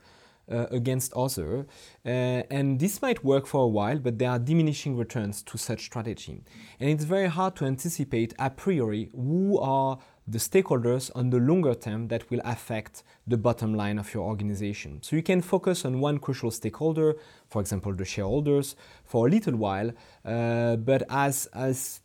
against 0.49 1.13
other. 1.13 1.65
Uh, 2.05 2.09
and 2.49 2.79
this 2.79 3.01
might 3.01 3.23
work 3.23 3.45
for 3.45 3.63
a 3.63 3.67
while, 3.67 3.99
but 3.99 4.17
there 4.17 4.29
are 4.29 4.39
diminishing 4.39 4.97
returns 4.97 5.41
to 5.43 5.57
such 5.57 5.85
strategy. 5.85 6.43
And 6.79 6.89
it's 6.89 7.03
very 7.03 7.27
hard 7.27 7.55
to 7.57 7.65
anticipate 7.65 8.33
a 8.39 8.49
priori 8.49 9.09
who 9.13 9.59
are 9.59 9.99
the 10.27 10.37
stakeholders 10.37 11.09
on 11.15 11.31
the 11.31 11.39
longer 11.39 11.73
term 11.73 12.07
that 12.07 12.29
will 12.29 12.41
affect 12.45 13.03
the 13.25 13.37
bottom 13.37 13.73
line 13.73 13.97
of 13.97 14.13
your 14.13 14.23
organization. 14.23 14.99
So 15.01 15.15
you 15.15 15.23
can 15.23 15.41
focus 15.41 15.85
on 15.85 15.99
one 15.99 16.19
crucial 16.19 16.51
stakeholder, 16.51 17.15
for 17.47 17.61
example, 17.61 17.93
the 17.95 18.05
shareholders, 18.05 18.75
for 19.03 19.27
a 19.27 19.29
little 19.29 19.55
while, 19.55 19.91
uh, 20.25 20.75
but 20.75 21.03
as, 21.09 21.47
as 21.53 22.01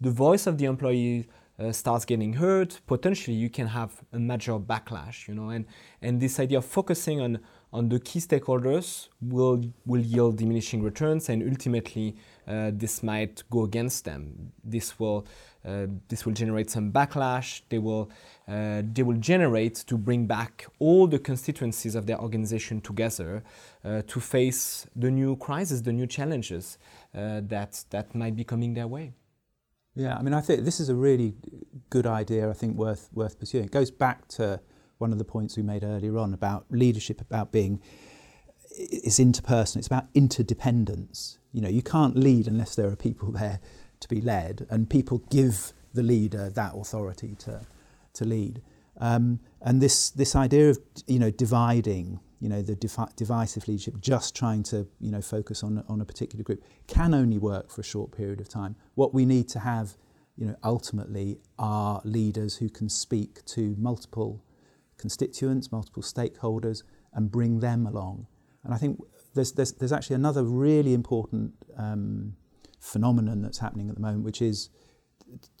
the 0.00 0.10
voice 0.10 0.46
of 0.46 0.58
the 0.58 0.66
employee 0.66 1.28
uh, 1.58 1.72
starts 1.72 2.04
getting 2.04 2.34
heard, 2.34 2.76
potentially 2.86 3.36
you 3.36 3.48
can 3.48 3.68
have 3.68 4.02
a 4.12 4.18
major 4.18 4.58
backlash, 4.58 5.26
you 5.26 5.34
know, 5.34 5.48
and, 5.48 5.64
and 6.02 6.20
this 6.20 6.38
idea 6.38 6.58
of 6.58 6.64
focusing 6.64 7.20
on 7.20 7.38
on 7.72 7.88
the 7.88 7.98
key 7.98 8.20
stakeholders 8.20 9.08
will, 9.20 9.62
will 9.84 10.00
yield 10.00 10.38
diminishing 10.38 10.82
returns 10.82 11.28
and 11.28 11.42
ultimately 11.42 12.16
uh, 12.46 12.70
this 12.72 13.02
might 13.02 13.42
go 13.50 13.64
against 13.64 14.04
them. 14.04 14.52
This 14.64 14.98
will, 14.98 15.26
uh, 15.64 15.86
this 16.08 16.24
will 16.24 16.32
generate 16.32 16.70
some 16.70 16.92
backlash. 16.92 17.62
They 17.68 17.78
will, 17.78 18.10
uh, 18.46 18.82
they 18.92 19.02
will 19.02 19.18
generate 19.18 19.74
to 19.88 19.98
bring 19.98 20.26
back 20.26 20.66
all 20.78 21.06
the 21.06 21.18
constituencies 21.18 21.94
of 21.94 22.06
their 22.06 22.20
organization 22.20 22.80
together 22.80 23.42
uh, 23.84 24.02
to 24.06 24.20
face 24.20 24.86
the 24.94 25.10
new 25.10 25.36
crisis, 25.36 25.80
the 25.80 25.92
new 25.92 26.06
challenges 26.06 26.78
uh, 27.14 27.40
that, 27.44 27.84
that 27.90 28.14
might 28.14 28.36
be 28.36 28.44
coming 28.44 28.74
their 28.74 28.86
way. 28.86 29.12
Yeah, 29.96 30.16
I 30.16 30.22
mean, 30.22 30.34
I 30.34 30.42
think 30.42 30.64
this 30.64 30.78
is 30.78 30.88
a 30.88 30.94
really 30.94 31.34
good 31.90 32.06
idea, 32.06 32.48
I 32.48 32.52
think 32.52 32.76
worth, 32.76 33.08
worth 33.12 33.38
pursuing. 33.40 33.64
It 33.64 33.70
goes 33.70 33.90
back 33.90 34.28
to 34.28 34.60
one 34.98 35.12
of 35.12 35.18
the 35.18 35.24
points 35.24 35.56
we 35.56 35.62
made 35.62 35.84
earlier 35.84 36.18
on 36.18 36.32
about 36.32 36.66
leadership, 36.70 37.20
about 37.20 37.52
being 37.52 37.80
it's 38.78 39.18
interpersonal, 39.18 39.76
it's 39.76 39.86
about 39.86 40.06
interdependence. 40.14 41.38
You 41.52 41.62
know, 41.62 41.68
you 41.68 41.82
can't 41.82 42.16
lead 42.16 42.46
unless 42.46 42.74
there 42.74 42.88
are 42.88 42.96
people 42.96 43.32
there 43.32 43.60
to 44.00 44.08
be 44.08 44.20
led, 44.20 44.66
and 44.70 44.88
people 44.88 45.18
give 45.30 45.72
the 45.94 46.02
leader 46.02 46.50
that 46.50 46.72
authority 46.74 47.34
to 47.40 47.66
to 48.14 48.24
lead. 48.24 48.62
Um, 48.98 49.40
and 49.60 49.80
this 49.80 50.10
this 50.10 50.36
idea 50.36 50.70
of 50.70 50.78
you 51.06 51.18
know 51.18 51.30
dividing, 51.30 52.20
you 52.40 52.48
know, 52.48 52.62
the 52.62 52.74
defi- 52.74 53.12
divisive 53.16 53.68
leadership, 53.68 54.00
just 54.00 54.34
trying 54.34 54.62
to 54.64 54.86
you 55.00 55.10
know 55.10 55.22
focus 55.22 55.62
on 55.62 55.82
on 55.88 56.00
a 56.00 56.04
particular 56.04 56.42
group, 56.42 56.62
can 56.86 57.14
only 57.14 57.38
work 57.38 57.70
for 57.70 57.80
a 57.80 57.84
short 57.84 58.12
period 58.12 58.40
of 58.40 58.48
time. 58.48 58.76
What 58.94 59.14
we 59.14 59.24
need 59.26 59.48
to 59.50 59.58
have, 59.60 59.96
you 60.36 60.46
know, 60.46 60.56
ultimately 60.62 61.38
are 61.58 62.00
leaders 62.04 62.56
who 62.56 62.68
can 62.68 62.88
speak 62.88 63.44
to 63.46 63.74
multiple 63.78 64.42
constituents, 64.98 65.70
multiple 65.70 66.02
stakeholders, 66.02 66.82
and 67.12 67.30
bring 67.30 67.60
them 67.60 67.86
along. 67.86 68.26
And 68.64 68.74
I 68.74 68.78
think 68.78 69.00
there's, 69.34 69.52
there's, 69.52 69.72
there's 69.72 69.92
actually 69.92 70.16
another 70.16 70.42
really 70.42 70.94
important 70.94 71.52
um, 71.76 72.34
phenomenon 72.80 73.42
that's 73.42 73.58
happening 73.58 73.88
at 73.88 73.94
the 73.94 74.00
moment, 74.00 74.24
which 74.24 74.42
is 74.42 74.70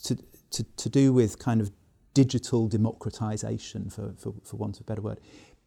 to, 0.04 0.16
to, 0.50 0.64
to 0.64 0.88
do 0.88 1.12
with 1.12 1.38
kind 1.38 1.60
of 1.60 1.70
digital 2.14 2.66
democratization, 2.66 3.90
for, 3.90 4.14
for, 4.18 4.34
for 4.42 4.56
want 4.56 4.76
of 4.76 4.80
a 4.82 4.84
better 4.84 5.02
word. 5.02 5.20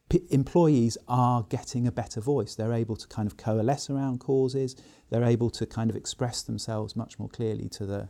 P- 0.09 0.25
employees 0.31 0.97
are 1.07 1.43
getting 1.43 1.85
a 1.85 1.91
better 1.91 2.19
voice. 2.19 2.55
They're 2.55 2.73
able 2.73 2.95
to 2.95 3.07
kind 3.07 3.27
of 3.27 3.37
coalesce 3.37 3.89
around 3.89 4.19
causes. 4.19 4.75
They're 5.09 5.23
able 5.23 5.51
to 5.51 5.65
kind 5.65 5.89
of 5.89 5.95
express 5.95 6.41
themselves 6.41 6.95
much 6.95 7.19
more 7.19 7.29
clearly 7.29 7.69
to 7.69 7.85
the, 7.85 8.09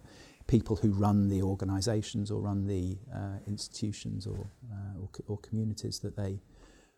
people 0.49 0.75
who 0.75 0.89
run 0.91 1.29
the 1.29 1.43
organisations 1.43 2.31
or 2.31 2.41
run 2.41 2.65
the 2.65 2.97
uh, 3.13 3.37
institutions 3.45 4.25
or, 4.25 4.47
uh, 4.71 4.99
or, 4.99 5.09
or 5.27 5.37
communities 5.37 5.99
that 5.99 6.17
they 6.17 6.41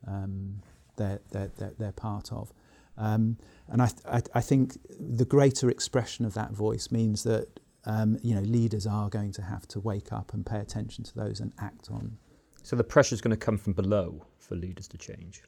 um, 0.07 0.61
they're, 0.95 1.19
they're, 1.31 1.51
they're, 1.57 1.73
they're 1.77 1.91
part 1.91 2.31
of. 2.31 2.53
Um, 2.97 3.37
and 3.67 3.81
I, 3.81 3.87
th- 3.87 4.05
I, 4.05 4.39
I 4.39 4.41
think 4.41 4.77
the 4.99 5.25
greater 5.25 5.69
expression 5.69 6.25
of 6.25 6.33
that 6.33 6.51
voice 6.51 6.91
means 6.91 7.23
that 7.23 7.47
um, 7.85 8.17
you 8.21 8.35
know 8.35 8.41
leaders 8.41 8.85
are 8.85 9.09
going 9.09 9.31
to 9.33 9.41
have 9.41 9.67
to 9.69 9.79
wake 9.79 10.13
up 10.13 10.33
and 10.33 10.45
pay 10.45 10.59
attention 10.59 11.03
to 11.03 11.15
those 11.15 11.39
and 11.39 11.51
act 11.59 11.89
on. 11.91 12.17
So 12.63 12.75
the 12.75 12.83
pressure 12.83 13.15
is 13.15 13.21
going 13.21 13.35
to 13.35 13.45
come 13.45 13.57
from 13.57 13.73
below 13.73 14.27
for 14.37 14.55
leaders 14.55 14.87
to 14.89 14.97
change. 14.97 15.41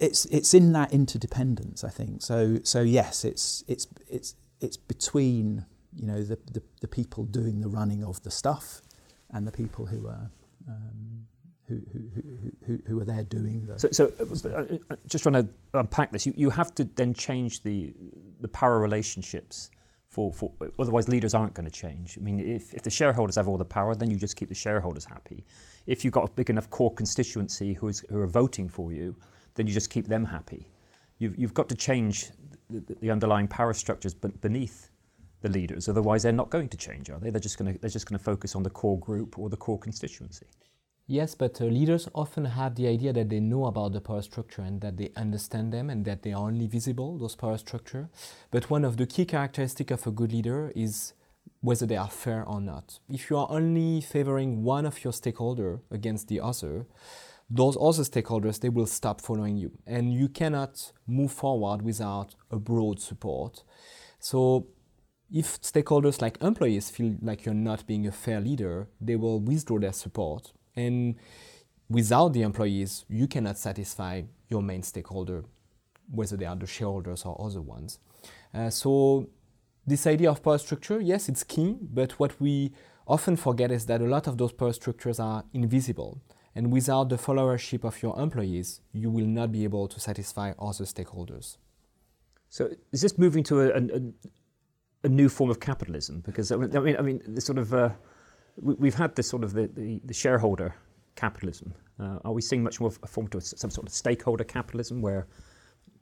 It's 0.00 0.24
it's 0.26 0.54
in 0.54 0.72
that 0.72 0.92
interdependence, 0.92 1.84
I 1.84 1.90
think. 1.90 2.22
So 2.22 2.58
so 2.62 2.80
yes, 2.80 3.24
it's 3.24 3.64
it's 3.68 3.86
it's 4.08 4.34
it's 4.60 4.78
between 4.78 5.66
you 5.96 6.06
know, 6.06 6.22
the, 6.22 6.38
the, 6.52 6.62
the 6.80 6.88
people 6.88 7.24
doing 7.24 7.60
the 7.60 7.68
running 7.68 8.04
of 8.04 8.22
the 8.22 8.30
stuff 8.30 8.82
and 9.30 9.46
the 9.46 9.52
people 9.52 9.86
who 9.86 10.06
are 10.06 10.30
um, 10.68 11.26
who, 11.66 11.80
who, 11.92 12.22
who, 12.66 12.78
who, 12.86 13.00
are 13.00 13.04
there 13.04 13.22
doing 13.24 13.66
the. 13.66 13.78
So, 13.78 13.88
so 13.90 14.12
uh, 14.20 14.76
uh, 14.90 14.96
just 15.06 15.22
trying 15.22 15.34
to 15.34 15.48
unpack 15.72 16.12
this, 16.12 16.26
you, 16.26 16.34
you 16.36 16.50
have 16.50 16.74
to 16.74 16.84
then 16.84 17.14
change 17.14 17.62
the 17.62 17.94
the 18.40 18.48
power 18.48 18.78
relationships. 18.78 19.70
For, 20.08 20.32
for 20.32 20.52
otherwise, 20.78 21.08
leaders 21.08 21.34
aren't 21.34 21.54
going 21.54 21.64
to 21.64 21.72
change. 21.72 22.16
I 22.16 22.20
mean, 22.22 22.38
if, 22.38 22.72
if 22.72 22.82
the 22.82 22.90
shareholders 22.90 23.34
have 23.34 23.48
all 23.48 23.58
the 23.58 23.64
power, 23.64 23.96
then 23.96 24.12
you 24.12 24.16
just 24.16 24.36
keep 24.36 24.48
the 24.48 24.54
shareholders 24.54 25.04
happy. 25.04 25.44
If 25.88 26.04
you've 26.04 26.12
got 26.12 26.30
a 26.30 26.32
big 26.32 26.50
enough 26.50 26.70
core 26.70 26.94
constituency 26.94 27.72
who, 27.72 27.88
is, 27.88 28.04
who 28.08 28.20
are 28.20 28.28
voting 28.28 28.68
for 28.68 28.92
you, 28.92 29.16
then 29.56 29.66
you 29.66 29.74
just 29.74 29.90
keep 29.90 30.06
them 30.06 30.24
happy. 30.24 30.68
You've, 31.18 31.36
you've 31.36 31.54
got 31.54 31.68
to 31.68 31.74
change 31.74 32.30
the, 32.70 32.94
the 33.00 33.10
underlying 33.10 33.48
power 33.48 33.72
structures 33.72 34.14
beneath 34.14 34.88
the 35.44 35.50
leaders. 35.50 35.88
Otherwise, 35.88 36.22
they're 36.22 36.32
not 36.32 36.50
going 36.50 36.68
to 36.70 36.76
change, 36.76 37.10
are 37.10 37.20
they? 37.20 37.30
They're 37.30 37.46
just 37.48 37.58
going 37.58 37.74
to, 37.74 37.78
they're 37.80 37.90
just 37.98 38.08
going 38.08 38.18
to 38.18 38.24
focus 38.24 38.56
on 38.56 38.62
the 38.62 38.70
core 38.70 38.98
group 38.98 39.38
or 39.38 39.48
the 39.50 39.56
core 39.56 39.78
constituency. 39.78 40.46
Yes, 41.06 41.34
but 41.34 41.60
uh, 41.60 41.66
leaders 41.66 42.08
often 42.14 42.46
have 42.46 42.76
the 42.76 42.88
idea 42.88 43.12
that 43.12 43.28
they 43.28 43.40
know 43.40 43.66
about 43.66 43.92
the 43.92 44.00
power 44.00 44.22
structure 44.22 44.62
and 44.62 44.80
that 44.80 44.96
they 44.96 45.10
understand 45.16 45.70
them 45.70 45.90
and 45.90 46.02
that 46.06 46.22
they 46.22 46.32
are 46.32 46.46
only 46.46 46.66
visible, 46.66 47.18
those 47.18 47.36
power 47.36 47.58
structure. 47.58 48.08
But 48.50 48.70
one 48.70 48.86
of 48.86 48.96
the 48.96 49.06
key 49.06 49.26
characteristics 49.26 49.92
of 49.92 50.06
a 50.06 50.10
good 50.10 50.32
leader 50.32 50.72
is 50.74 51.12
whether 51.60 51.84
they 51.84 51.98
are 51.98 52.08
fair 52.08 52.42
or 52.42 52.58
not. 52.58 53.00
If 53.10 53.28
you 53.28 53.36
are 53.36 53.46
only 53.50 54.00
favoring 54.00 54.62
one 54.62 54.86
of 54.86 55.04
your 55.04 55.12
stakeholder 55.12 55.80
against 55.90 56.28
the 56.28 56.40
other, 56.40 56.86
those 57.50 57.76
other 57.78 58.04
stakeholders 58.04 58.60
they 58.60 58.70
will 58.70 58.86
stop 58.86 59.20
following 59.20 59.58
you 59.58 59.72
and 59.86 60.14
you 60.14 60.28
cannot 60.30 60.92
move 61.06 61.32
forward 61.32 61.82
without 61.82 62.34
a 62.50 62.58
broad 62.58 62.98
support. 62.98 63.62
So 64.20 64.68
if 65.34 65.60
stakeholders 65.60 66.22
like 66.22 66.40
employees 66.40 66.90
feel 66.90 67.16
like 67.20 67.44
you're 67.44 67.54
not 67.54 67.84
being 67.88 68.06
a 68.06 68.12
fair 68.12 68.40
leader, 68.40 68.86
they 69.00 69.16
will 69.16 69.40
withdraw 69.40 69.80
their 69.80 69.92
support. 69.92 70.52
And 70.76 71.16
without 71.90 72.32
the 72.32 72.42
employees, 72.42 73.04
you 73.08 73.26
cannot 73.26 73.58
satisfy 73.58 74.22
your 74.48 74.62
main 74.62 74.84
stakeholder, 74.84 75.44
whether 76.08 76.36
they 76.36 76.46
are 76.46 76.54
the 76.54 76.68
shareholders 76.68 77.24
or 77.24 77.36
other 77.44 77.60
ones. 77.60 77.98
Uh, 78.54 78.70
so, 78.70 79.28
this 79.84 80.06
idea 80.06 80.30
of 80.30 80.40
power 80.40 80.56
structure, 80.56 81.00
yes, 81.00 81.28
it's 81.28 81.42
key, 81.42 81.76
but 81.82 82.12
what 82.12 82.40
we 82.40 82.72
often 83.08 83.36
forget 83.36 83.72
is 83.72 83.86
that 83.86 84.00
a 84.00 84.06
lot 84.06 84.28
of 84.28 84.38
those 84.38 84.52
power 84.52 84.72
structures 84.72 85.18
are 85.18 85.44
invisible. 85.52 86.22
And 86.54 86.70
without 86.70 87.08
the 87.08 87.16
followership 87.16 87.84
of 87.84 88.00
your 88.00 88.18
employees, 88.20 88.80
you 88.92 89.10
will 89.10 89.26
not 89.26 89.50
be 89.50 89.64
able 89.64 89.88
to 89.88 89.98
satisfy 89.98 90.52
other 90.60 90.84
stakeholders. 90.84 91.56
So, 92.48 92.70
is 92.92 93.00
this 93.00 93.18
moving 93.18 93.42
to 93.44 93.62
a, 93.62 93.68
a, 93.70 93.80
a 93.80 94.00
new 95.08 95.28
form 95.28 95.50
of 95.50 95.60
capitalism 95.60 96.20
because 96.20 96.50
I 96.52 96.56
mean, 96.56 96.96
I 96.96 97.02
mean, 97.02 97.20
the 97.26 97.40
sort 97.40 97.58
of 97.58 97.74
uh, 97.74 97.90
we, 98.56 98.88
have 98.88 98.94
had 98.94 99.16
this 99.16 99.28
sort 99.28 99.44
of 99.44 99.52
the, 99.52 99.66
the, 99.68 100.00
the 100.04 100.14
shareholder 100.14 100.74
capitalism. 101.16 101.74
Uh, 101.98 102.18
are 102.24 102.32
we 102.32 102.42
seeing 102.42 102.62
much 102.62 102.80
more 102.80 102.88
of 102.88 102.98
a 103.02 103.06
form 103.06 103.28
to 103.28 103.40
some 103.40 103.70
sort 103.70 103.86
of 103.86 103.92
stakeholder 103.92 104.44
capitalism 104.44 105.00
where 105.00 105.26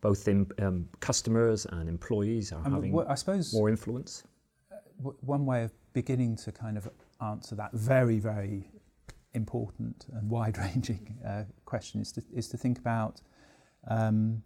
both 0.01 0.27
in, 0.29 0.47
um, 0.61 0.89
customers 1.01 1.67
and 1.67 1.89
employees 1.89 2.53
are 2.53 2.63
having 2.63 2.99
I 3.09 3.15
suppose 3.15 3.53
more 3.55 3.69
influence? 3.69 4.25
Uh, 4.71 5.11
one 5.21 5.47
way 5.47 5.65
of 5.65 5.73
beginning 5.93 6.37
to 6.37 6.53
kind 6.53 6.77
of 6.77 6.89
answer 7.21 7.55
that 7.55 7.73
very, 7.73 8.19
very 8.19 8.69
important 9.35 10.07
and 10.15 10.29
wide-ranging 10.29 11.19
uh, 11.27 11.45
question 11.65 12.01
is 12.01 12.13
to, 12.13 12.23
is 12.35 12.49
to 12.49 12.57
think 12.57 12.79
about 12.79 13.21
um, 13.89 14.43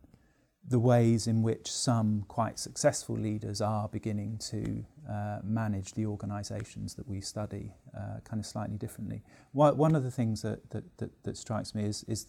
the 0.69 0.79
ways 0.79 1.27
in 1.27 1.43
which 1.43 1.71
some 1.71 2.25
quite 2.27 2.59
successful 2.59 3.17
leaders 3.17 3.61
are 3.61 3.89
beginning 3.89 4.39
to 4.39 4.85
uh, 5.09 5.39
manage 5.45 5.93
the 5.95 6.05
organisations 6.05 6.95
that 6.97 7.09
we 7.09 7.21
study 7.21 7.73
uh, 7.97 8.19
kind 8.25 8.41
of 8.41 8.47
slightly 8.47 8.77
differently. 8.77 9.23
One 9.53 9.95
of 9.95 10.03
the 10.03 10.11
things 10.11 10.43
that, 10.43 10.71
that, 10.71 10.99
that, 10.99 11.23
that 11.23 11.37
strikes 11.37 11.75
me 11.75 11.85
is, 11.85 12.05
is 12.09 12.27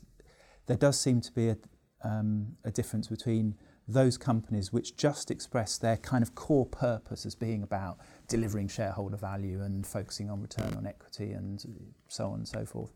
there 0.67 0.77
does 0.77 0.99
seem 0.99 1.19
to 1.21 1.31
be 1.31 1.49
a, 1.49 1.57
um, 2.03 2.57
a 2.63 2.71
difference 2.71 3.07
between 3.07 3.55
those 3.87 4.17
companies 4.17 4.71
which 4.71 4.97
just 4.97 5.31
express 5.31 5.77
their 5.77 5.97
kind 5.97 6.21
of 6.21 6.35
core 6.35 6.65
purpose 6.65 7.25
as 7.25 7.33
being 7.33 7.63
about 7.63 7.97
delivering 8.27 8.67
shareholder 8.67 9.17
value 9.17 9.61
and 9.61 9.87
focusing 9.87 10.29
on 10.29 10.41
return 10.41 10.73
on 10.75 10.85
equity 10.85 11.31
and 11.31 11.65
so 12.07 12.27
on 12.27 12.39
and 12.39 12.47
so 12.47 12.65
forth. 12.65 12.91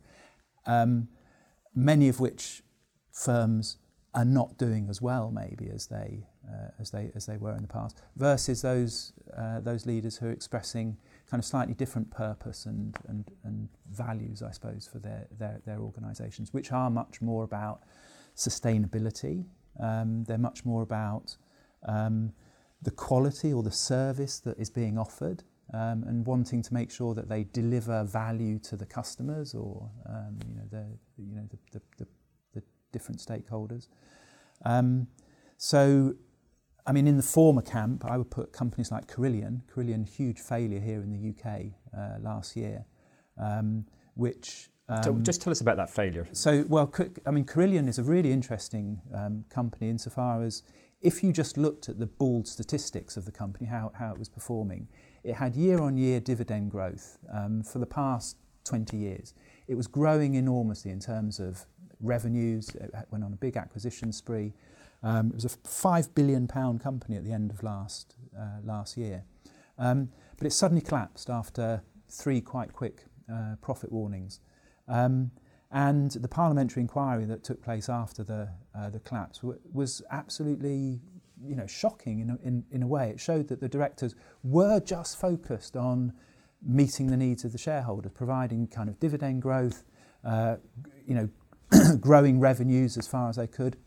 Um, 0.68 1.08
many 1.74 2.10
of 2.10 2.20
which 2.20 2.62
firms 3.12 3.78
are 4.13 4.25
not 4.25 4.58
doing 4.58 4.88
as 4.89 5.01
well 5.01 5.32
maybe 5.32 5.70
as 5.74 5.88
they 5.88 6.27
uh, 6.50 6.68
as 6.80 6.91
they 6.91 7.12
as 7.15 7.25
they 7.25 7.38
were 7.38 7.56
in 7.56 7.62
the 7.62 7.68
past 7.68 8.01
versus 8.18 8.62
those 8.62 9.13
uh, 9.38 9.60
those 9.62 9.86
leaders 9.86 10.18
who 10.18 10.27
are 10.27 10.32
expressing 10.32 10.98
kind 11.30 11.39
of 11.39 11.46
slightly 11.46 11.74
different 11.74 12.10
purpose 12.12 12.65
and 12.65 12.98
and, 13.08 13.32
and 13.44 13.70
values 13.89 14.44
I 14.44 14.51
suppose 14.51 14.88
for 14.91 15.00
their 15.00 15.27
their, 15.39 15.62
their 15.65 15.80
organisations 15.80 16.53
which 16.53 16.72
are 16.72 16.89
much 16.89 17.22
more 17.22 17.44
about 17.44 17.82
sustainability. 18.36 19.46
Um, 19.80 20.24
they're 20.25 20.38
much 20.38 20.65
more 20.65 20.82
about 20.82 21.38
um, 21.88 22.34
the 22.82 22.91
quality 22.91 23.53
or 23.53 23.63
the 23.63 23.72
service 23.72 24.39
that 24.39 24.58
is 24.60 24.70
being 24.70 24.98
offered 24.98 25.44
um, 25.74 26.03
and 26.08 26.25
wanting 26.25 26.62
to 26.62 26.74
make 26.74 26.91
sure 26.91 27.13
that 27.13 27.30
they 27.30 27.46
deliver 27.53 28.03
value 28.03 28.60
to 28.60 28.75
the 28.75 28.86
customers 28.86 29.53
or 29.53 29.89
um, 30.08 30.38
you 30.48 30.56
know 30.56 30.68
the 30.70 30.86
you 31.18 31.36
know 31.36 31.48
the, 31.50 31.58
the, 31.72 31.82
the, 31.98 32.06
the 32.06 32.08
different 32.92 33.20
stakeholders. 33.20 33.88
Um, 34.66 35.08
so, 35.58 36.16
I 36.86 36.92
mean, 36.92 37.08
in 37.08 37.18
the 37.18 37.24
former 37.24 37.62
camp, 37.62 38.06
I 38.06 38.18
would 38.18 38.32
put 38.32 38.52
companies 38.52 38.92
like 38.92 39.08
Carillion. 39.08 39.64
Carillion, 39.74 40.04
huge 40.04 40.40
failure 40.40 40.80
here 40.80 41.02
in 41.02 41.12
the 41.12 41.30
UK 41.30 41.74
uh, 41.98 42.20
last 42.22 42.56
year, 42.56 42.86
um, 43.38 43.86
which 44.16 44.70
um, 44.90 45.24
just 45.24 45.42
tell 45.42 45.52
us 45.52 45.62
about 45.62 45.78
that 45.78 45.90
failure. 45.90 46.28
So, 46.34 46.66
well, 46.68 46.94
I 47.26 47.32
mean, 47.32 47.46
Carillion 47.46 47.88
is 47.88 47.98
a 47.98 48.04
really 48.04 48.32
interesting 48.32 49.02
um, 49.14 49.46
company 49.50 49.90
insofar 49.90 50.44
as 50.44 50.64
if 51.02 51.24
you 51.24 51.32
just 51.32 51.58
looked 51.58 51.90
at 51.90 51.98
the 51.98 52.06
bald 52.06 52.48
statistics 52.48 53.18
of 53.18 53.26
the 53.26 53.32
company, 53.32 53.66
how, 53.66 53.92
how 53.98 54.12
it 54.12 54.20
was 54.20 54.30
performing, 54.30 54.88
it 55.24 55.36
had 55.36 55.56
year 55.56 55.82
on 55.82 55.98
year 55.98 56.20
dividend 56.20 56.72
growth 56.72 57.18
um, 57.34 57.64
for 57.64 57.80
the 57.80 57.86
past 57.86 58.38
20 58.66 58.98
years. 58.98 59.34
It 59.68 59.76
was 59.76 59.88
growing 59.88 60.36
enormously 60.36 60.92
in 60.92 61.00
terms 61.00 61.40
of 61.40 61.66
revenues, 62.01 62.70
it 62.70 62.91
went 63.12 63.24
on 63.24 63.34
a 63.34 63.38
big 63.38 63.58
acquisition 63.58 64.12
spree. 64.12 64.53
Um, 65.03 65.27
it 65.29 65.36
was 65.36 65.46
a 65.46 65.50
£5 65.50 66.13
billion 66.13 66.48
company 66.48 67.17
at 67.17 67.24
the 67.24 67.31
end 67.31 67.51
of 67.51 67.63
last, 67.63 68.15
uh, 68.38 68.60
last 68.63 68.98
year. 68.98 69.24
Um, 69.77 70.10
but 70.38 70.46
it 70.46 70.51
suddenly 70.51 70.81
collapsed 70.81 71.29
after 71.29 71.81
three 72.10 72.41
quite 72.41 72.74
quick 72.74 73.05
uh, 73.31 73.55
profit 73.62 73.91
warnings. 73.91 74.39
Um, 74.88 75.31
and 75.72 76.12
the 76.12 76.27
parliamentary 76.27 76.81
inquiry 76.81 77.25
that 77.25 77.43
took 77.43 77.63
place 77.63 77.88
after 77.89 78.24
the, 78.24 78.50
uh, 78.77 78.89
the 78.89 79.00
collapse 79.00 79.39
w- 79.39 79.60
was 79.72 80.01
absolutely 80.12 81.00
you 81.43 81.55
know, 81.55 81.65
shocking 81.65 82.20
in 82.20 82.29
a, 82.29 82.38
in, 82.43 82.63
in 82.72 82.84
a 82.84 82.88
way. 82.88 83.10
It 83.10 83.20
showed 83.20 83.48
that 83.48 83.60
the 83.62 83.70
directors 83.70 84.15
were 84.43 84.79
just 84.79 85.20
focused 85.20 85.75
on 85.75 86.13
meeting 86.62 87.08
the 87.08 87.17
needs 87.17 87.43
of 87.43 87.51
the 87.51 87.58
shareholders, 87.58 88.12
providing 88.13 88.67
kind 88.67 88.89
of 88.89 89.00
dividend 89.00 89.41
growth, 89.41 89.84
uh, 90.24 90.58
you 91.08 91.15
know, 91.15 91.29
growing 92.00 92.40
revenues 92.40 92.98
as 92.98 93.08
far 93.08 93.30
as 93.30 93.36
they 93.36 93.48
could. 93.48 93.78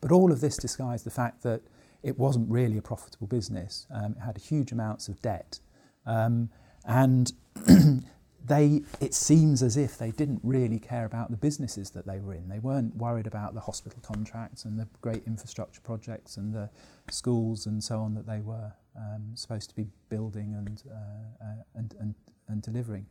But 0.00 0.12
all 0.12 0.32
of 0.32 0.40
this 0.40 0.56
disguised 0.56 1.06
the 1.06 1.10
fact 1.10 1.42
that 1.42 1.62
it 2.02 2.18
wasn't 2.18 2.50
really 2.50 2.78
a 2.78 2.82
profitable 2.82 3.26
business. 3.26 3.86
Um, 3.94 4.16
it 4.18 4.20
had 4.20 4.38
huge 4.38 4.72
amounts 4.72 5.08
of 5.08 5.20
debt. 5.20 5.60
Um, 6.06 6.50
and 6.84 7.32
they, 8.44 8.82
it 9.00 9.14
seems 9.14 9.62
as 9.62 9.76
if 9.76 9.98
they 9.98 10.10
didn't 10.10 10.40
really 10.42 10.78
care 10.78 11.04
about 11.04 11.30
the 11.30 11.36
businesses 11.36 11.90
that 11.90 12.06
they 12.06 12.20
were 12.20 12.34
in. 12.34 12.48
They 12.48 12.58
weren't 12.58 12.96
worried 12.96 13.26
about 13.26 13.54
the 13.54 13.60
hospital 13.60 14.00
contracts 14.02 14.64
and 14.64 14.78
the 14.78 14.88
great 15.02 15.22
infrastructure 15.26 15.80
projects 15.82 16.36
and 16.36 16.54
the 16.54 16.70
schools 17.10 17.66
and 17.66 17.82
so 17.82 18.00
on 18.00 18.14
that 18.14 18.26
they 18.26 18.40
were 18.40 18.72
um, 18.96 19.32
supposed 19.34 19.68
to 19.70 19.76
be 19.76 19.86
building 20.08 20.54
and, 20.54 20.82
uh, 20.90 21.44
uh, 21.44 21.62
and, 21.74 21.94
and, 22.00 22.14
and 22.50 22.62
delivering. 22.62 23.06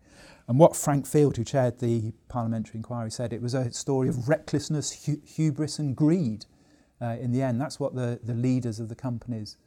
And 0.47 0.59
what 0.59 0.75
Frank 0.75 1.05
Field, 1.05 1.37
who 1.37 1.43
chaired 1.43 1.79
the 1.79 2.13
parliamentary 2.27 2.77
inquiry, 2.77 3.11
said, 3.11 3.33
it 3.33 3.41
was 3.41 3.53
a 3.53 3.71
story 3.71 4.09
of 4.09 4.27
recklessness, 4.27 5.05
hu- 5.05 5.21
hubris 5.25 5.79
and 5.79 5.95
greed 5.95 6.45
uh, 7.01 7.17
in 7.21 7.31
the 7.31 7.41
end. 7.41 7.61
That's 7.61 7.79
what 7.79 7.95
the, 7.95 8.19
the 8.23 8.33
leaders 8.33 8.79
of 8.79 8.89
the 8.89 8.95
company's 8.95 9.57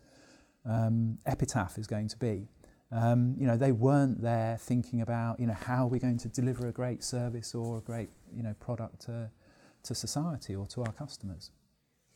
um, 0.65 1.19
epitaph 1.27 1.79
is 1.79 1.87
going 1.87 2.09
to 2.09 2.17
be. 2.19 2.49
Um, 2.91 3.35
you 3.39 3.47
know, 3.47 3.57
they 3.57 3.73
weren't 3.73 4.21
there 4.21 4.59
thinking 4.59 5.01
about, 5.01 5.41
you 5.41 5.47
know, 5.47 5.55
how 5.55 5.85
are 5.85 5.89
we 5.89 5.99
going 5.99 6.19
to 6.19 6.29
deliver 6.29 6.67
a 6.67 6.73
great 6.73 7.03
service 7.03 7.55
or 7.55 7.79
a 7.79 7.81
great, 7.81 8.11
you 8.37 8.43
know, 8.43 8.55
product 8.61 9.03
to, 9.07 9.31
to 9.85 9.95
society 9.95 10.55
or 10.55 10.67
to 10.67 10.83
our 10.83 10.93
customers. 10.93 11.51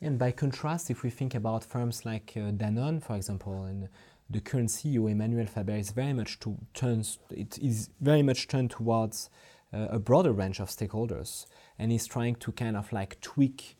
And 0.01 0.19
by 0.19 0.31
contrast, 0.31 0.91
if 0.91 1.01
we 1.01 1.09
think 1.09 1.33
about 1.33 1.63
firms 1.63 2.05
like 2.05 2.33
uh, 2.35 2.51
Danone, 2.51 3.03
for 3.03 3.15
example, 3.15 3.63
and 3.63 3.89
the 4.29 4.41
current 4.41 4.69
CEO 4.69 5.09
Emmanuel 5.09 5.45
Faber 5.45 5.75
is 5.75 5.91
very 5.91 6.13
much 6.13 6.39
to 6.39 6.57
turns 6.73 7.19
it 7.29 7.57
is 7.59 7.89
very 8.01 8.21
much 8.21 8.47
turned 8.47 8.71
towards 8.71 9.29
uh, 9.73 9.87
a 9.89 9.99
broader 9.99 10.31
range 10.31 10.59
of 10.59 10.69
stakeholders, 10.69 11.45
and 11.77 11.91
he's 11.91 12.07
trying 12.07 12.35
to 12.35 12.51
kind 12.51 12.77
of 12.77 12.91
like 12.91 13.19
tweak 13.21 13.77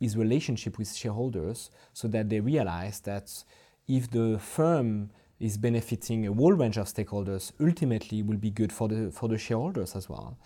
his 0.00 0.16
relationship 0.16 0.78
with 0.78 0.92
shareholders 0.94 1.70
so 1.92 2.08
that 2.08 2.28
they 2.28 2.40
realize 2.40 3.00
that 3.00 3.44
if 3.86 4.10
the 4.10 4.38
firm 4.38 5.10
is 5.38 5.58
benefiting 5.58 6.26
a 6.26 6.32
whole 6.32 6.52
range 6.52 6.78
of 6.78 6.86
stakeholders 6.86 7.52
ultimately 7.60 8.22
will 8.22 8.38
be 8.38 8.50
good 8.50 8.72
for 8.72 8.88
the 8.88 9.10
for 9.10 9.28
the 9.28 9.38
shareholders 9.38 9.94
as 9.94 10.08
well. 10.08 10.36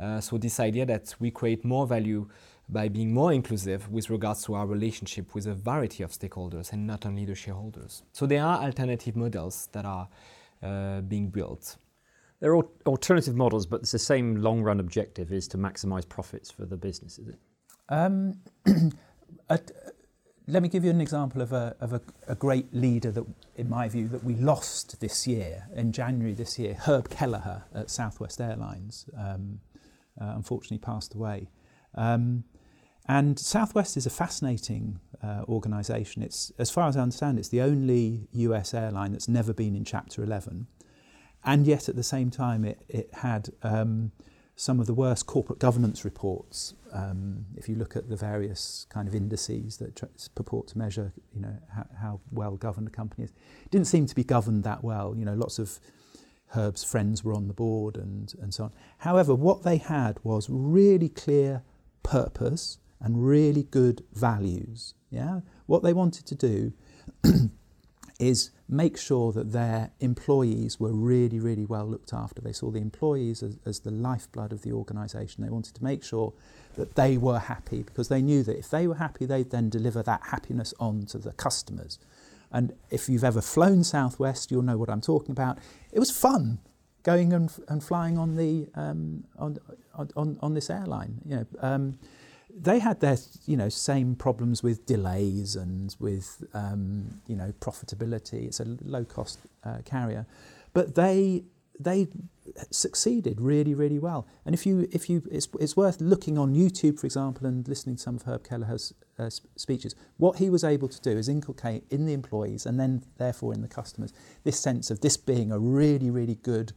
Uh, 0.00 0.20
so 0.20 0.36
this 0.36 0.58
idea 0.58 0.84
that 0.84 1.14
we 1.20 1.30
create 1.30 1.64
more 1.64 1.86
value 1.86 2.28
by 2.72 2.88
being 2.88 3.12
more 3.12 3.32
inclusive 3.32 3.90
with 3.90 4.10
regards 4.10 4.42
to 4.44 4.54
our 4.54 4.66
relationship 4.66 5.34
with 5.34 5.46
a 5.46 5.54
variety 5.54 6.02
of 6.02 6.10
stakeholders 6.10 6.72
and 6.72 6.86
not 6.86 7.04
only 7.04 7.24
the 7.24 7.34
shareholders. 7.34 8.02
So 8.12 8.26
there 8.26 8.42
are 8.42 8.62
alternative 8.62 9.16
models 9.16 9.68
that 9.72 9.84
are 9.84 10.08
uh, 10.62 11.00
being 11.02 11.28
built. 11.28 11.76
There 12.40 12.56
are 12.56 12.64
alternative 12.86 13.36
models, 13.36 13.66
but 13.66 13.80
it's 13.80 13.92
the 13.92 13.98
same 13.98 14.36
long 14.36 14.62
run 14.62 14.80
objective 14.80 15.32
is 15.32 15.46
to 15.48 15.58
maximize 15.58 16.08
profits 16.08 16.50
for 16.50 16.66
the 16.66 16.76
business, 16.76 17.18
is 17.18 17.28
it? 17.28 17.38
Um, 17.88 18.40
let 20.48 20.62
me 20.62 20.68
give 20.68 20.84
you 20.84 20.90
an 20.90 21.00
example 21.00 21.40
of 21.40 21.52
a, 21.52 21.76
of 21.80 21.92
a, 21.92 22.00
a, 22.26 22.34
great 22.34 22.72
leader 22.74 23.10
that, 23.12 23.24
in 23.56 23.68
my 23.68 23.88
view, 23.88 24.08
that 24.08 24.24
we 24.24 24.34
lost 24.34 25.00
this 25.00 25.26
year, 25.26 25.68
in 25.74 25.92
January 25.92 26.34
this 26.34 26.58
year. 26.58 26.74
Herb 26.74 27.10
Kelleher 27.10 27.64
at 27.74 27.90
Southwest 27.90 28.40
Airlines, 28.40 29.06
um, 29.16 29.60
uh, 30.20 30.32
unfortunately 30.34 30.78
passed 30.78 31.14
away. 31.14 31.48
Um, 31.94 32.44
and 33.08 33.38
Southwest 33.38 33.96
is 33.96 34.06
a 34.06 34.10
fascinating 34.10 35.00
uh, 35.22 35.42
organisation. 35.48 36.22
It's, 36.22 36.52
as 36.58 36.70
far 36.70 36.88
as 36.88 36.96
I 36.96 37.00
understand, 37.00 37.38
it's 37.38 37.48
the 37.48 37.60
only 37.60 38.28
US 38.32 38.74
airline 38.74 39.12
that's 39.12 39.28
never 39.28 39.52
been 39.52 39.74
in 39.74 39.84
Chapter 39.84 40.22
11. 40.22 40.66
And 41.44 41.66
yet, 41.66 41.88
at 41.88 41.96
the 41.96 42.04
same 42.04 42.30
time, 42.30 42.64
it, 42.64 42.84
it 42.88 43.10
had 43.14 43.48
um, 43.62 44.12
some 44.54 44.78
of 44.78 44.86
the 44.86 44.94
worst 44.94 45.26
corporate 45.26 45.58
governance 45.58 46.04
reports. 46.04 46.74
Um, 46.92 47.46
if 47.56 47.68
you 47.68 47.74
look 47.74 47.96
at 47.96 48.08
the 48.08 48.16
various 48.16 48.86
kind 48.90 49.08
of 49.08 49.14
indices 49.14 49.78
that 49.78 50.00
purport 50.36 50.68
to 50.68 50.78
measure, 50.78 51.12
you 51.34 51.40
know, 51.40 51.56
how, 51.74 51.86
how 52.00 52.20
well 52.30 52.56
governed 52.56 52.86
a 52.86 52.90
company 52.90 53.24
is, 53.24 53.30
it 53.30 53.70
didn't 53.70 53.88
seem 53.88 54.06
to 54.06 54.14
be 54.14 54.22
governed 54.22 54.62
that 54.62 54.84
well. 54.84 55.14
You 55.16 55.24
know, 55.24 55.34
lots 55.34 55.58
of 55.58 55.80
Herb's 56.48 56.84
friends 56.84 57.24
were 57.24 57.34
on 57.34 57.48
the 57.48 57.54
board 57.54 57.96
and, 57.96 58.32
and 58.40 58.54
so 58.54 58.64
on. 58.64 58.72
However, 58.98 59.34
what 59.34 59.64
they 59.64 59.78
had 59.78 60.18
was 60.22 60.46
really 60.48 61.08
clear 61.08 61.62
purpose 62.02 62.78
and 63.02 63.26
really 63.26 63.64
good 63.64 64.04
values. 64.12 64.94
Yeah, 65.10 65.40
what 65.66 65.82
they 65.82 65.92
wanted 65.92 66.26
to 66.26 66.34
do 66.34 66.72
is 68.18 68.50
make 68.68 68.96
sure 68.96 69.32
that 69.32 69.52
their 69.52 69.90
employees 70.00 70.80
were 70.80 70.92
really, 70.92 71.38
really 71.38 71.66
well 71.66 71.86
looked 71.86 72.12
after. 72.12 72.40
They 72.40 72.52
saw 72.52 72.70
the 72.70 72.80
employees 72.80 73.42
as, 73.42 73.58
as 73.66 73.80
the 73.80 73.90
lifeblood 73.90 74.52
of 74.52 74.62
the 74.62 74.72
organisation. 74.72 75.44
They 75.44 75.50
wanted 75.50 75.74
to 75.74 75.84
make 75.84 76.02
sure 76.02 76.32
that 76.76 76.94
they 76.94 77.18
were 77.18 77.38
happy 77.38 77.82
because 77.82 78.08
they 78.08 78.22
knew 78.22 78.42
that 78.44 78.58
if 78.58 78.70
they 78.70 78.86
were 78.86 78.94
happy, 78.94 79.26
they'd 79.26 79.50
then 79.50 79.68
deliver 79.68 80.02
that 80.04 80.22
happiness 80.30 80.72
on 80.80 81.04
to 81.06 81.18
the 81.18 81.32
customers. 81.32 81.98
And 82.50 82.72
if 82.90 83.08
you've 83.08 83.24
ever 83.24 83.42
flown 83.42 83.82
Southwest, 83.84 84.50
you'll 84.50 84.62
know 84.62 84.78
what 84.78 84.88
I'm 84.88 85.00
talking 85.00 85.32
about. 85.32 85.58
It 85.92 85.98
was 85.98 86.10
fun 86.10 86.58
going 87.02 87.32
and, 87.32 87.50
and 87.68 87.82
flying 87.82 88.16
on, 88.16 88.36
the, 88.36 88.68
um, 88.74 89.24
on, 89.38 89.58
on, 90.16 90.38
on 90.40 90.54
this 90.54 90.70
airline. 90.70 91.20
You 91.26 91.36
know, 91.36 91.46
um, 91.60 91.98
they 92.54 92.78
had 92.78 93.00
their 93.00 93.16
you 93.46 93.56
know 93.56 93.68
same 93.68 94.14
problems 94.14 94.62
with 94.62 94.86
delays 94.86 95.56
and 95.56 95.94
with 95.98 96.44
um, 96.54 97.20
you 97.26 97.36
know 97.36 97.52
profitability. 97.60 98.46
It's 98.46 98.60
a 98.60 98.76
low 98.82 99.04
cost 99.04 99.40
uh, 99.64 99.78
carrier, 99.84 100.26
but 100.72 100.94
they 100.94 101.44
they 101.80 102.08
succeeded 102.70 103.40
really 103.40 103.74
really 103.74 103.98
well. 103.98 104.26
And 104.44 104.54
if 104.54 104.66
you 104.66 104.88
if 104.92 105.08
you 105.08 105.22
it's, 105.30 105.48
it's 105.60 105.76
worth 105.76 106.00
looking 106.00 106.38
on 106.38 106.54
YouTube 106.54 107.00
for 107.00 107.06
example 107.06 107.46
and 107.46 107.66
listening 107.66 107.96
to 107.96 108.02
some 108.02 108.16
of 108.16 108.22
Herb 108.22 108.44
Kelleher's 108.44 108.92
uh, 109.18 109.30
speeches. 109.56 109.94
What 110.16 110.38
he 110.38 110.50
was 110.50 110.64
able 110.64 110.88
to 110.88 111.00
do 111.00 111.10
is 111.10 111.28
inculcate 111.28 111.84
in 111.90 112.06
the 112.06 112.12
employees 112.12 112.66
and 112.66 112.78
then 112.78 113.04
therefore 113.18 113.54
in 113.54 113.62
the 113.62 113.68
customers 113.68 114.12
this 114.44 114.58
sense 114.58 114.90
of 114.90 115.00
this 115.00 115.16
being 115.16 115.52
a 115.52 115.58
really 115.58 116.10
really 116.10 116.36
good 116.36 116.72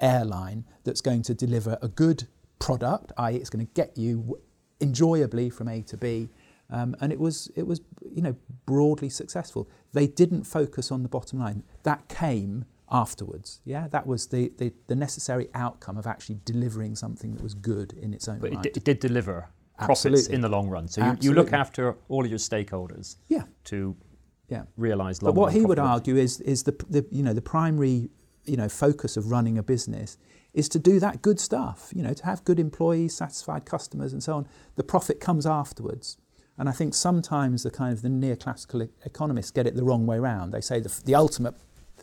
airline 0.00 0.64
that's 0.84 1.00
going 1.00 1.22
to 1.22 1.34
deliver 1.34 1.78
a 1.80 1.88
good 1.88 2.28
product, 2.58 3.12
i.e., 3.18 3.36
it's 3.36 3.50
going 3.50 3.66
to 3.66 3.72
get 3.72 3.96
you 3.96 4.38
enjoyably 4.80 5.50
from 5.50 5.68
A 5.68 5.82
to 5.82 5.96
B 5.96 6.28
Um, 6.68 6.96
and 7.00 7.12
it 7.12 7.20
was, 7.20 7.50
it 7.54 7.66
was, 7.66 7.80
you 8.10 8.22
know, 8.22 8.34
broadly 8.66 9.08
successful. 9.08 9.68
They 9.92 10.06
didn't 10.06 10.44
focus 10.44 10.90
on 10.90 11.02
the 11.02 11.08
bottom 11.08 11.38
line. 11.38 11.62
That 11.84 12.08
came 12.08 12.64
afterwards. 12.90 13.60
Yeah, 13.64 13.88
that 13.88 14.06
was 14.06 14.26
the, 14.28 14.52
the, 14.58 14.72
the 14.86 14.94
necessary 14.94 15.48
outcome 15.54 15.96
of 15.96 16.06
actually 16.06 16.40
delivering 16.44 16.96
something 16.96 17.34
that 17.34 17.42
was 17.42 17.54
good 17.54 17.92
in 17.92 18.12
its 18.12 18.28
own 18.28 18.38
but 18.40 18.50
right. 18.52 18.66
It, 18.66 18.74
d- 18.74 18.78
it 18.80 18.84
did 18.84 18.98
deliver 19.00 19.48
profits 19.78 20.06
Absolutely. 20.06 20.34
in 20.34 20.40
the 20.40 20.48
long 20.48 20.68
run. 20.68 20.88
So 20.88 21.04
you, 21.04 21.16
you 21.20 21.32
look 21.34 21.52
after 21.52 21.96
all 22.08 22.24
of 22.24 22.30
your 22.30 22.38
stakeholders 22.38 23.16
yeah. 23.28 23.44
to 23.64 23.96
yeah. 24.48 24.62
realise 24.76 25.18
But 25.20 25.34
what 25.34 25.52
he 25.52 25.64
would 25.64 25.78
argue 25.78 26.16
is, 26.16 26.40
is 26.40 26.62
the, 26.64 26.74
the, 26.88 27.06
you 27.10 27.22
know, 27.22 27.32
the 27.32 27.42
primary 27.42 28.10
you 28.44 28.56
know, 28.56 28.68
focus 28.68 29.16
of 29.16 29.30
running 29.30 29.58
a 29.58 29.62
business 29.62 30.18
is 30.56 30.70
to 30.70 30.78
do 30.78 30.98
that 30.98 31.20
good 31.20 31.38
stuff, 31.38 31.92
you 31.94 32.02
know, 32.02 32.14
to 32.14 32.24
have 32.24 32.42
good 32.44 32.58
employees, 32.58 33.14
satisfied 33.14 33.66
customers 33.66 34.14
and 34.14 34.22
so 34.22 34.32
on. 34.32 34.48
The 34.76 34.82
profit 34.82 35.20
comes 35.20 35.44
afterwards. 35.46 36.16
And 36.56 36.66
I 36.66 36.72
think 36.72 36.94
sometimes 36.94 37.62
the 37.62 37.70
kind 37.70 37.92
of 37.92 38.00
the 38.00 38.08
neoclassical 38.08 38.88
economists 39.04 39.50
get 39.50 39.66
it 39.66 39.76
the 39.76 39.84
wrong 39.84 40.06
way 40.06 40.18
round. 40.18 40.54
They 40.54 40.62
say 40.62 40.80
the, 40.80 40.88
the 41.04 41.14
ultimate 41.14 41.54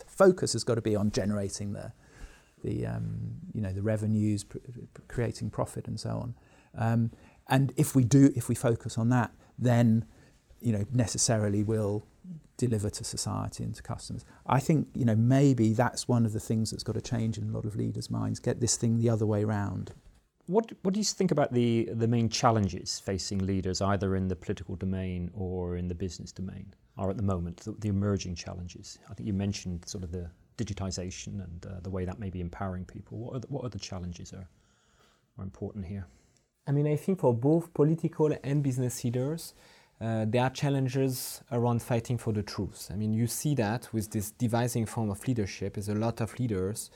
focus 0.06 0.52
has 0.52 0.62
got 0.62 0.76
to 0.76 0.80
be 0.80 0.94
on 0.94 1.10
generating 1.10 1.72
the, 1.72 1.92
the 2.62 2.86
um, 2.86 3.32
you 3.52 3.60
know, 3.60 3.72
the 3.72 3.82
revenues, 3.82 4.44
pr- 4.44 4.58
creating 5.08 5.50
profit 5.50 5.88
and 5.88 5.98
so 5.98 6.10
on. 6.10 6.34
Um, 6.78 7.10
and 7.48 7.72
if 7.76 7.96
we 7.96 8.04
do, 8.04 8.32
if 8.36 8.48
we 8.48 8.54
focus 8.54 8.96
on 8.96 9.08
that, 9.08 9.32
then, 9.58 10.04
you 10.60 10.72
know, 10.72 10.84
necessarily 10.92 11.64
we'll 11.64 12.06
deliver 12.56 12.90
to 12.90 13.04
society 13.04 13.64
and 13.64 13.74
to 13.74 13.82
customers. 13.82 14.24
I 14.46 14.60
think, 14.60 14.88
you 14.94 15.04
know, 15.04 15.16
maybe 15.16 15.72
that's 15.72 16.08
one 16.08 16.24
of 16.24 16.32
the 16.32 16.40
things 16.40 16.70
that's 16.70 16.82
got 16.82 16.94
to 16.94 17.00
change 17.00 17.38
in 17.38 17.48
a 17.48 17.52
lot 17.52 17.64
of 17.64 17.76
leaders' 17.76 18.10
minds, 18.10 18.40
get 18.40 18.60
this 18.60 18.76
thing 18.76 18.98
the 18.98 19.10
other 19.10 19.26
way 19.26 19.44
round. 19.44 19.92
What, 20.46 20.72
what 20.82 20.92
do 20.92 21.00
you 21.00 21.04
think 21.04 21.30
about 21.30 21.52
the, 21.52 21.88
the 21.92 22.06
main 22.06 22.28
challenges 22.28 23.00
facing 23.00 23.38
leaders, 23.38 23.80
either 23.80 24.14
in 24.14 24.28
the 24.28 24.36
political 24.36 24.76
domain 24.76 25.30
or 25.32 25.76
in 25.76 25.88
the 25.88 25.94
business 25.94 26.32
domain, 26.32 26.74
are 26.98 27.10
at 27.10 27.16
the 27.16 27.22
moment, 27.22 27.58
the, 27.58 27.72
the 27.72 27.88
emerging 27.88 28.34
challenges? 28.34 28.98
I 29.10 29.14
think 29.14 29.26
you 29.26 29.32
mentioned 29.32 29.88
sort 29.88 30.04
of 30.04 30.12
the 30.12 30.30
digitization 30.58 31.42
and 31.42 31.66
uh, 31.66 31.80
the 31.82 31.90
way 31.90 32.04
that 32.04 32.18
may 32.18 32.30
be 32.30 32.40
empowering 32.40 32.84
people. 32.84 33.18
What, 33.18 33.36
are 33.36 33.38
the, 33.40 33.46
what 33.48 33.64
other 33.64 33.78
challenges 33.78 34.32
are, 34.32 34.46
are 35.38 35.44
important 35.44 35.86
here? 35.86 36.06
I 36.66 36.72
mean, 36.72 36.86
I 36.86 36.96
think 36.96 37.20
for 37.20 37.34
both 37.34 37.74
political 37.74 38.34
and 38.42 38.62
business 38.62 39.02
leaders, 39.02 39.54
uh, 40.04 40.26
there 40.28 40.42
are 40.42 40.50
challenges 40.50 41.40
around 41.50 41.82
fighting 41.82 42.18
for 42.18 42.32
the 42.32 42.42
truth. 42.42 42.90
I 42.92 42.96
mean, 42.96 43.14
you 43.14 43.26
see 43.26 43.54
that 43.54 43.88
with 43.92 44.10
this 44.10 44.32
devising 44.32 44.84
form 44.84 45.08
of 45.08 45.26
leadership, 45.26 45.78
is 45.78 45.88
a 45.88 45.94
lot 45.94 46.20
of 46.20 46.38
leaders 46.38 46.90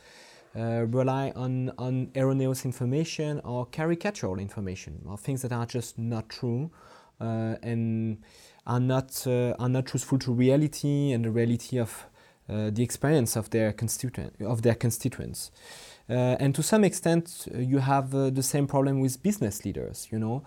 uh, 0.55 0.85
rely 0.87 1.33
on, 1.35 1.73
on 1.79 2.11
erroneous 2.15 2.67
information 2.67 3.41
or 3.45 3.67
caricatural 3.67 4.39
information, 4.39 5.01
or 5.09 5.17
things 5.17 5.41
that 5.41 5.53
are 5.53 5.65
just 5.65 5.99
not 5.99 6.29
true 6.29 6.71
uh, 7.21 7.57
and 7.63 8.19
are 8.67 8.81
not, 8.81 9.27
uh, 9.27 9.55
are 9.59 9.71
not 9.71 9.87
truthful 9.87 10.19
to 10.19 10.33
reality 10.33 11.13
and 11.13 11.25
the 11.25 11.31
reality 11.31 11.79
of 11.79 12.05
uh, 12.51 12.71
the 12.71 12.83
experience 12.83 13.37
of 13.37 13.49
their, 13.51 13.73
constituent, 13.73 14.35
of 14.41 14.61
their 14.63 14.75
constituents. 14.75 15.51
Uh, 16.11 16.37
and 16.41 16.55
to 16.55 16.63
some 16.63 16.85
extent, 16.85 17.47
you 17.55 17.79
have 17.79 18.11
the 18.11 18.43
same 18.43 18.67
problem 18.67 19.01
with 19.01 19.23
business 19.23 19.67
leaders. 19.67 20.09
You 20.11 20.19
know, 20.19 20.43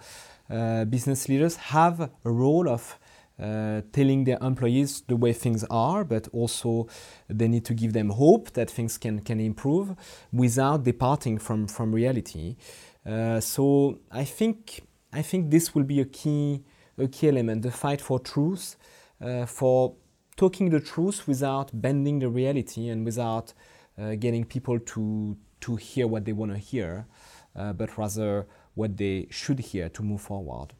business 0.86 1.30
leaders 1.30 1.56
have 1.56 2.02
a 2.02 2.32
role 2.32 2.68
of 2.68 3.00
uh, 3.42 3.82
telling 3.92 4.24
their 4.26 4.38
employees 4.42 5.02
the 5.08 5.16
way 5.16 5.34
things 5.34 5.64
are, 5.72 6.04
but 6.04 6.28
also 6.32 6.88
they 7.28 7.48
need 7.48 7.66
to 7.66 7.74
give 7.74 7.94
them 7.94 8.10
hope 8.10 8.52
that 8.52 8.70
things 8.70 8.98
can, 9.00 9.20
can 9.20 9.40
improve 9.40 9.96
without 10.32 10.84
departing 10.84 11.40
from, 11.40 11.68
from 11.68 11.92
reality. 11.92 12.56
Uh, 13.04 13.40
so 13.40 13.98
I 14.12 14.26
think 14.26 14.82
I 15.12 15.22
think 15.22 15.50
this 15.50 15.74
will 15.74 15.84
be 15.84 16.00
a 16.02 16.06
key 16.06 16.64
a 16.98 17.08
key 17.08 17.30
element: 17.30 17.64
the 17.64 17.72
fight 17.72 18.00
for 18.00 18.20
truth, 18.20 18.76
uh, 19.20 19.46
for 19.46 19.96
talking 20.38 20.70
the 20.70 20.80
truth 20.80 21.28
without 21.28 21.72
bending 21.74 22.20
the 22.20 22.30
reality 22.30 22.90
and 22.90 23.04
without 23.06 23.54
uh, 24.00 24.16
getting 24.16 24.46
people 24.46 24.80
to 24.80 25.36
to 25.62 25.76
hear 25.76 26.08
what 26.08 26.26
they 26.26 26.34
want 26.34 26.52
to 26.52 26.58
hear, 26.58 27.08
uh, 27.56 27.74
but 27.74 27.98
rather 27.98 28.48
what 28.76 28.98
they 28.98 29.28
should 29.30 29.60
hear 29.60 29.90
to 29.90 30.04
move 30.04 30.22
forward. 30.22 30.74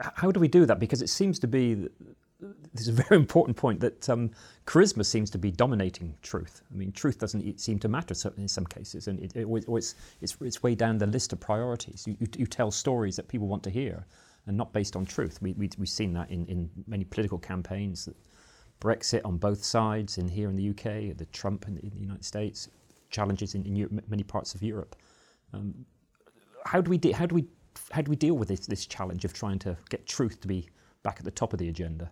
How 0.00 0.30
do 0.30 0.40
we 0.40 0.48
do 0.48 0.66
that? 0.66 0.80
Because 0.80 1.02
it 1.02 1.08
seems 1.08 1.38
to 1.40 1.46
be, 1.46 1.74
th- 1.74 1.90
this 2.72 2.82
is 2.82 2.88
a 2.88 2.92
very 3.08 3.16
important 3.20 3.56
point, 3.56 3.80
that 3.80 4.08
um, 4.08 4.30
charisma 4.66 5.04
seems 5.04 5.30
to 5.30 5.38
be 5.38 5.50
dominating 5.50 6.14
truth. 6.22 6.62
I 6.72 6.76
mean, 6.76 6.92
truth 6.92 7.18
doesn't 7.18 7.60
seem 7.60 7.78
to 7.80 7.88
matter 7.88 8.14
in 8.36 8.48
some 8.48 8.66
cases, 8.66 9.06
and 9.08 9.20
it, 9.20 9.32
it, 9.36 9.44
always- 9.44 9.64
always- 9.66 9.94
it's, 10.20 10.36
it's 10.40 10.62
way 10.62 10.74
down 10.74 10.98
the 10.98 11.06
list 11.06 11.32
of 11.32 11.40
priorities. 11.40 12.04
You, 12.06 12.16
you, 12.18 12.26
you 12.36 12.46
tell 12.46 12.70
stories 12.70 13.16
that 13.16 13.28
people 13.28 13.46
want 13.46 13.62
to 13.64 13.70
hear 13.70 14.06
and 14.46 14.56
not 14.56 14.72
based 14.72 14.96
on 14.96 15.04
truth. 15.04 15.38
We, 15.42 15.52
we, 15.54 15.70
we've 15.78 15.88
seen 15.88 16.12
that 16.14 16.30
in, 16.30 16.46
in 16.46 16.70
many 16.86 17.04
political 17.04 17.38
campaigns. 17.38 18.08
Brexit 18.80 19.22
on 19.24 19.38
both 19.38 19.64
sides, 19.64 20.18
in 20.18 20.28
here 20.28 20.48
in 20.48 20.56
the 20.56 20.70
UK, 20.70 21.16
the 21.16 21.26
Trump 21.32 21.66
in 21.66 21.74
the, 21.74 21.82
in 21.82 21.90
the 21.90 22.00
United 22.00 22.24
States, 22.24 22.68
challenges 23.10 23.54
in, 23.54 23.64
in 23.64 23.74
Europe, 23.76 24.04
many 24.08 24.22
parts 24.22 24.54
of 24.54 24.62
Europe. 24.62 24.96
Um, 25.52 25.74
how 26.66 26.80
do 26.80 26.90
we 26.90 26.98
de- 26.98 27.12
how 27.12 27.26
do 27.26 27.34
we 27.34 27.46
how 27.90 28.02
do 28.02 28.10
we 28.10 28.16
deal 28.16 28.34
with 28.34 28.48
this, 28.48 28.66
this 28.66 28.86
challenge 28.86 29.24
of 29.24 29.32
trying 29.32 29.58
to 29.60 29.76
get 29.90 30.06
truth 30.06 30.40
to 30.40 30.48
be 30.48 30.68
back 31.02 31.16
at 31.18 31.24
the 31.24 31.30
top 31.30 31.52
of 31.52 31.58
the 31.58 31.68
agenda? 31.68 32.10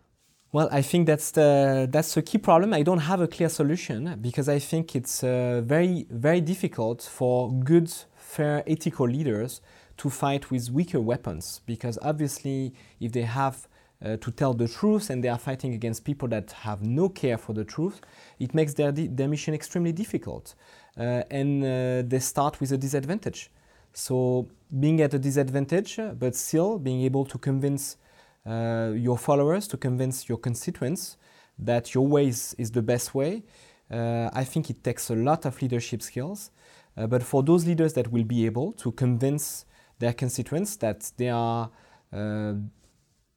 Well, 0.53 0.69
I 0.71 0.83
think 0.83 1.07
that's 1.07 1.33
the 1.33 1.89
that's 1.91 2.17
a 2.17 2.23
key 2.23 2.39
problem. 2.39 2.73
I 2.73 2.83
don't 2.83 3.01
have 3.11 3.21
a 3.21 3.27
clear 3.27 3.49
solution 3.49 4.17
because 4.21 4.49
I 4.49 4.61
think 4.61 4.95
it's 4.95 5.25
uh, 5.25 5.63
very 5.65 6.07
very 6.11 6.41
difficult 6.41 7.03
for 7.03 7.53
good, 7.53 7.93
fair, 8.17 8.63
ethical 8.67 9.09
leaders 9.09 9.61
to 9.97 10.11
fight 10.11 10.51
with 10.51 10.71
weaker 10.71 11.01
weapons. 11.01 11.61
Because 11.67 11.99
obviously, 12.03 12.73
if 13.01 13.11
they 13.11 13.23
have 13.23 13.67
uh, 14.05 14.17
to 14.19 14.31
tell 14.31 14.55
the 14.55 14.69
truth 14.69 15.11
and 15.11 15.25
they 15.25 15.29
are 15.29 15.39
fighting 15.39 15.75
against 15.75 16.05
people 16.05 16.29
that 16.29 16.53
have 16.53 16.83
no 16.83 17.09
care 17.09 17.39
for 17.39 17.53
the 17.53 17.65
truth, 17.65 18.01
it 18.39 18.55
makes 18.55 18.75
their 18.75 18.93
di- 18.93 19.09
their 19.09 19.27
mission 19.27 19.55
extremely 19.55 19.93
difficult, 19.93 20.55
uh, 20.97 21.23
and 21.33 21.65
uh, 21.65 22.03
they 22.07 22.21
start 22.21 22.61
with 22.61 22.71
a 22.71 22.79
disadvantage. 22.79 23.51
So 23.95 24.49
being 24.79 25.01
at 25.01 25.15
a 25.15 25.19
disadvantage, 25.19 25.99
but 26.19 26.35
still 26.35 26.79
being 26.79 27.03
able 27.03 27.25
to 27.27 27.39
convince 27.39 27.97
uh, 28.45 28.93
your 28.95 29.17
followers, 29.17 29.67
to 29.69 29.77
convince 29.77 30.29
your 30.29 30.37
constituents 30.37 31.17
that 31.59 31.95
your 31.95 32.07
way 32.07 32.27
is, 32.27 32.55
is 32.59 32.73
the 32.73 32.83
best 32.83 33.15
way. 33.15 33.45
Uh, 33.91 34.29
I 34.33 34.45
think 34.45 34.69
it 34.69 34.83
takes 34.83 35.11
a 35.11 35.15
lot 35.15 35.47
of 35.47 35.63
leadership 35.63 36.03
skills. 36.03 36.51
Uh, 36.97 37.07
but 37.07 37.23
for 37.23 37.43
those 37.43 37.67
leaders 37.67 37.93
that 37.95 38.11
will 38.11 38.25
be 38.25 38.45
able 38.47 38.73
to 38.73 38.93
convince 38.93 39.65
their 40.01 40.13
constituents 40.13 40.77
that 40.77 41.11
they 41.17 41.29
are, 41.29 41.71
uh, 42.13 42.55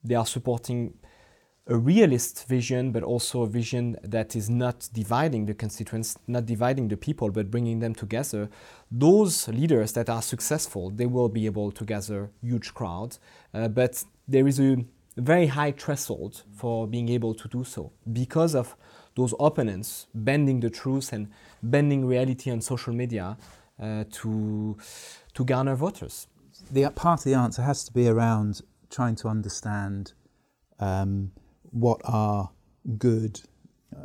they 0.03 0.15
are 0.15 0.25
supporting 0.25 0.93
a 1.69 1.77
realist 1.77 2.47
vision, 2.47 2.91
but 2.91 3.03
also 3.03 3.41
a 3.41 3.47
vision 3.47 3.97
that 4.01 4.35
is 4.35 4.49
not 4.49 4.87
dividing 4.93 5.45
the 5.45 5.53
constituents, 5.53 6.17
not 6.27 6.45
dividing 6.45 6.87
the 6.87 6.95
people, 6.95 7.29
but 7.29 7.51
bringing 7.51 7.79
them 7.79 7.93
together. 7.93 8.49
Those 8.89 9.47
leaders 9.49 9.91
that 9.93 10.09
are 10.09 10.21
successful, 10.21 10.89
they 10.89 11.05
will 11.05 11.29
be 11.29 11.45
able 11.45 11.71
to 11.71 11.83
gather 11.83 12.31
huge 12.41 12.73
crowds. 12.73 13.19
Uh, 13.53 13.67
but 13.67 14.03
there 14.27 14.47
is 14.47 14.59
a 14.59 14.77
very 15.17 15.47
high 15.47 15.71
threshold 15.71 16.43
for 16.55 16.87
being 16.87 17.09
able 17.09 17.33
to 17.33 17.47
do 17.49 17.63
so 17.63 17.91
because 18.13 18.55
of 18.55 18.77
those 19.15 19.33
opponents 19.39 20.07
bending 20.13 20.59
the 20.59 20.69
truth 20.69 21.11
and 21.11 21.27
bending 21.63 22.05
reality 22.05 22.51
on 22.51 22.61
social 22.61 22.93
media 22.93 23.35
uh, 23.81 24.03
to, 24.11 24.77
to 25.33 25.43
garner 25.43 25.75
voters. 25.75 26.27
The 26.71 26.89
part 26.91 27.21
of 27.21 27.23
the 27.25 27.33
answer 27.33 27.63
has 27.63 27.83
to 27.85 27.93
be 27.93 28.07
around 28.07 28.61
trying 28.89 29.15
to 29.15 29.27
understand 29.27 30.13
um, 30.79 31.31
what 31.71 32.01
are 32.03 32.49
good, 32.97 33.41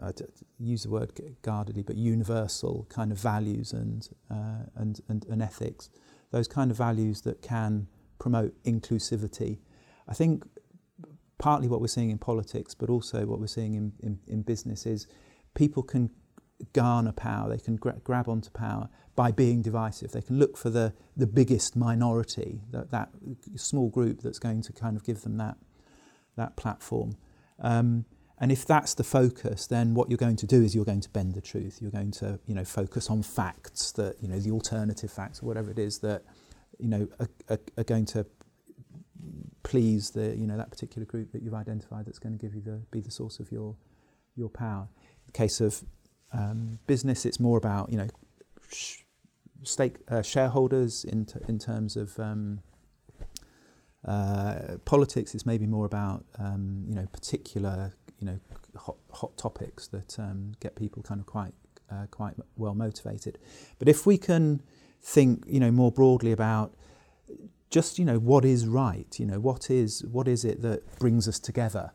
uh, 0.01 0.12
use 0.59 0.85
the 0.85 0.90
word 0.90 1.12
guardedly, 1.42 1.83
but 1.83 1.96
universal 1.96 2.87
kind 2.88 3.12
of 3.12 3.18
values 3.18 3.72
and, 3.72 4.09
uh, 4.31 4.64
and, 4.77 5.01
and, 5.09 5.27
and 5.27 5.42
ethics, 5.42 5.90
those 6.31 6.48
kind 6.48 6.70
of 6.70 6.77
values 6.77 7.22
that 7.22 7.42
can 7.42 7.87
promote 8.18 8.55
inclusivity. 8.64 9.59
I 10.09 10.14
think 10.14 10.44
partly 11.38 11.68
what 11.68 11.81
we're 11.81 11.88
seeing 11.88 12.11
in 12.11 12.18
politics, 12.18 12.75
but 12.75 12.88
also 12.88 13.27
what 13.27 13.40
we're 13.40 13.46
seeing 13.46 13.75
in, 13.75 13.92
in, 14.01 14.18
in 14.27 14.42
business 14.42 14.87
is 14.87 15.07
people 15.55 15.83
can 15.83 16.11
garner 16.72 17.12
power, 17.12 17.48
they 17.48 17.59
can 17.59 17.77
gra- 17.77 18.01
grab 18.05 18.29
onto 18.29 18.51
power 18.51 18.88
by 19.14 19.31
being 19.31 19.61
divisive. 19.61 20.12
They 20.12 20.22
can 20.22 20.38
look 20.38 20.57
for 20.57 20.70
the, 20.70 20.94
the 21.16 21.27
biggest 21.27 21.77
minority, 21.77 22.62
that, 22.70 22.90
that 22.92 23.11
small 23.57 23.88
group 23.88 24.22
that's 24.22 24.38
going 24.38 24.62
to 24.62 24.72
kind 24.72 24.96
of 24.96 25.05
give 25.05 25.22
them 25.22 25.37
that, 25.38 25.57
that 26.37 26.57
platform. 26.57 27.16
Um, 27.62 28.05
and 28.38 28.51
if 28.51 28.66
that's 28.66 28.94
the 28.94 29.05
focus, 29.05 29.68
then 29.68 29.94
what 29.94 30.11
you're 30.11 30.18
going 30.18 30.37
to 30.37 30.46
do 30.46 30.62
is 30.62 30.75
you're 30.75 30.85
going 30.85 31.01
to 31.01 31.11
bend 31.11 31.35
the 31.35 31.40
truth. 31.40 31.79
You're 31.81 31.92
going 31.92 32.11
to, 32.12 32.40
you 32.46 32.55
know, 32.55 32.64
focus 32.64 33.09
on 33.09 33.22
facts 33.22 33.92
that, 33.92 34.16
you 34.20 34.29
know, 34.29 34.40
the 34.40 34.51
alternative 34.51 35.12
facts 35.12 35.42
or 35.42 35.46
whatever 35.46 35.70
it 35.70 35.79
is 35.79 36.01
that, 36.01 36.25
you 36.79 36.88
know, 36.88 37.09
are, 37.20 37.29
are, 37.48 37.61
are 37.79 37.85
going 37.85 38.05
to 38.07 38.27
please 39.62 40.11
the, 40.11 40.37
you 40.37 40.48
know, 40.48 40.57
that 40.57 40.70
particular 40.70 41.07
group 41.07 41.31
that 41.31 41.42
you've 41.42 41.55
identified 41.55 42.05
that's 42.05 42.18
going 42.18 42.37
to 42.37 42.38
give 42.38 42.55
you 42.55 42.61
the, 42.61 42.83
be 42.90 43.01
the 43.01 43.12
source 43.12 43.38
of 43.38 43.53
your, 43.53 43.77
your 44.35 44.48
power. 44.48 44.88
In 44.90 45.27
the 45.27 45.33
case 45.33 45.61
of 45.61 45.85
um, 46.33 46.81
business, 46.88 47.25
it's 47.25 47.38
more 47.38 47.59
about, 47.59 47.92
you 47.92 47.98
know, 47.98 48.09
sh- 48.72 49.03
stake 49.62 49.98
uh, 50.09 50.22
shareholders 50.22 51.05
in, 51.05 51.27
t- 51.27 51.38
in 51.46 51.61
terms 51.61 51.96
of 51.96 52.18
um, 52.18 52.61
Uh, 54.07 54.79
politics 54.85 55.35
is 55.35 55.47
maybe 55.47 55.67
more 55.67 55.87
about 55.87 56.25
um, 56.38 56.85
you 56.88 56.95
know 56.95 57.07
particular 57.12 57.93
you 58.19 58.27
know 58.27 58.38
hot, 58.77 58.97
hot 59.12 59.37
topics 59.37 59.87
that 59.88 60.19
um, 60.19 60.53
get 60.61 60.75
people 60.75 61.03
kind 61.03 61.21
of 61.21 61.27
quite 61.27 61.55
uh, 61.91 62.07
quite 62.11 62.35
well 62.57 62.75
motivated. 62.75 63.38
But 63.79 63.88
if 63.88 64.07
we 64.07 64.19
can 64.19 64.62
think 65.01 65.45
you 65.47 65.61
know 65.61 65.71
more 65.71 65.93
broadly 65.93 66.33
about 66.33 66.75
just 67.71 67.99
you 67.99 68.05
know 68.05 68.19
what 68.19 68.45
is 68.45 68.67
right, 68.67 69.19
you 69.19 69.27
know 69.27 69.41
what 69.41 69.71
is 69.71 70.05
what 70.05 70.27
is 70.27 70.45
it 70.45 70.62
that 70.62 70.99
brings 70.99 71.29
us 71.29 71.38
together 71.38 71.93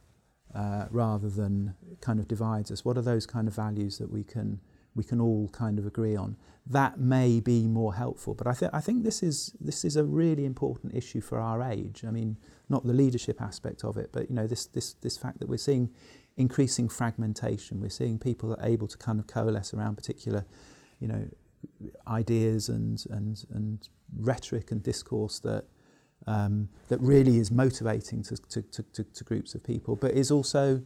uh, 0.55 0.85
rather 0.89 1.29
than 1.29 1.75
kind 2.01 2.19
of 2.19 2.27
divides 2.27 2.71
us. 2.71 2.85
What 2.85 2.97
are 2.97 3.01
those 3.01 3.25
kind 3.25 3.47
of 3.47 3.55
values 3.55 3.97
that 3.97 4.11
we 4.11 4.23
can 4.23 4.59
we 4.97 5.03
can 5.03 5.21
all 5.21 5.47
kind 5.49 5.79
of 5.79 5.85
agree 5.85 6.15
on? 6.15 6.35
That 6.65 6.99
may 6.99 7.39
be 7.39 7.65
more 7.67 7.93
helpful. 7.93 8.33
But 8.33 8.47
I 8.47 8.53
think 8.53 8.73
I 8.73 8.81
think 8.81 9.03
this 9.03 9.23
is 9.23 9.55
this 9.61 9.85
is 9.85 9.95
a 9.95 10.03
really 10.03 10.43
important 10.43 10.95
issue 10.95 11.21
for 11.21 11.39
our 11.39 11.61
age. 11.63 12.03
I 12.05 12.11
mean, 12.11 12.37
not 12.67 12.85
the 12.85 12.93
leadership 12.93 13.41
aspect 13.41 13.85
of 13.85 13.95
it, 13.95 14.09
but 14.11 14.29
you 14.29 14.35
know 14.35 14.47
this 14.47 14.65
this 14.65 14.93
this 14.95 15.17
fact 15.17 15.39
that 15.39 15.47
we're 15.47 15.57
seeing 15.57 15.89
increasing 16.35 16.89
fragmentation. 16.89 17.79
We're 17.79 17.89
seeing 17.89 18.19
people 18.19 18.49
that 18.49 18.59
are 18.59 18.67
able 18.67 18.87
to 18.87 18.97
kind 18.97 19.19
of 19.19 19.27
coalesce 19.27 19.73
around 19.73 19.95
particular, 19.95 20.45
you 20.99 21.07
know, 21.07 21.27
ideas 22.07 22.67
and 22.67 23.01
and 23.09 23.45
and 23.53 23.87
rhetoric 24.17 24.71
and 24.71 24.83
discourse 24.83 25.39
that 25.39 25.65
um, 26.25 26.69
that 26.89 26.99
really 26.99 27.37
is 27.37 27.51
motivating 27.51 28.23
to, 28.23 28.35
to, 28.35 28.61
to, 28.61 29.03
to, 29.03 29.23
groups 29.23 29.55
of 29.55 29.63
people, 29.63 29.95
but 29.95 30.11
is 30.11 30.31
also, 30.31 30.81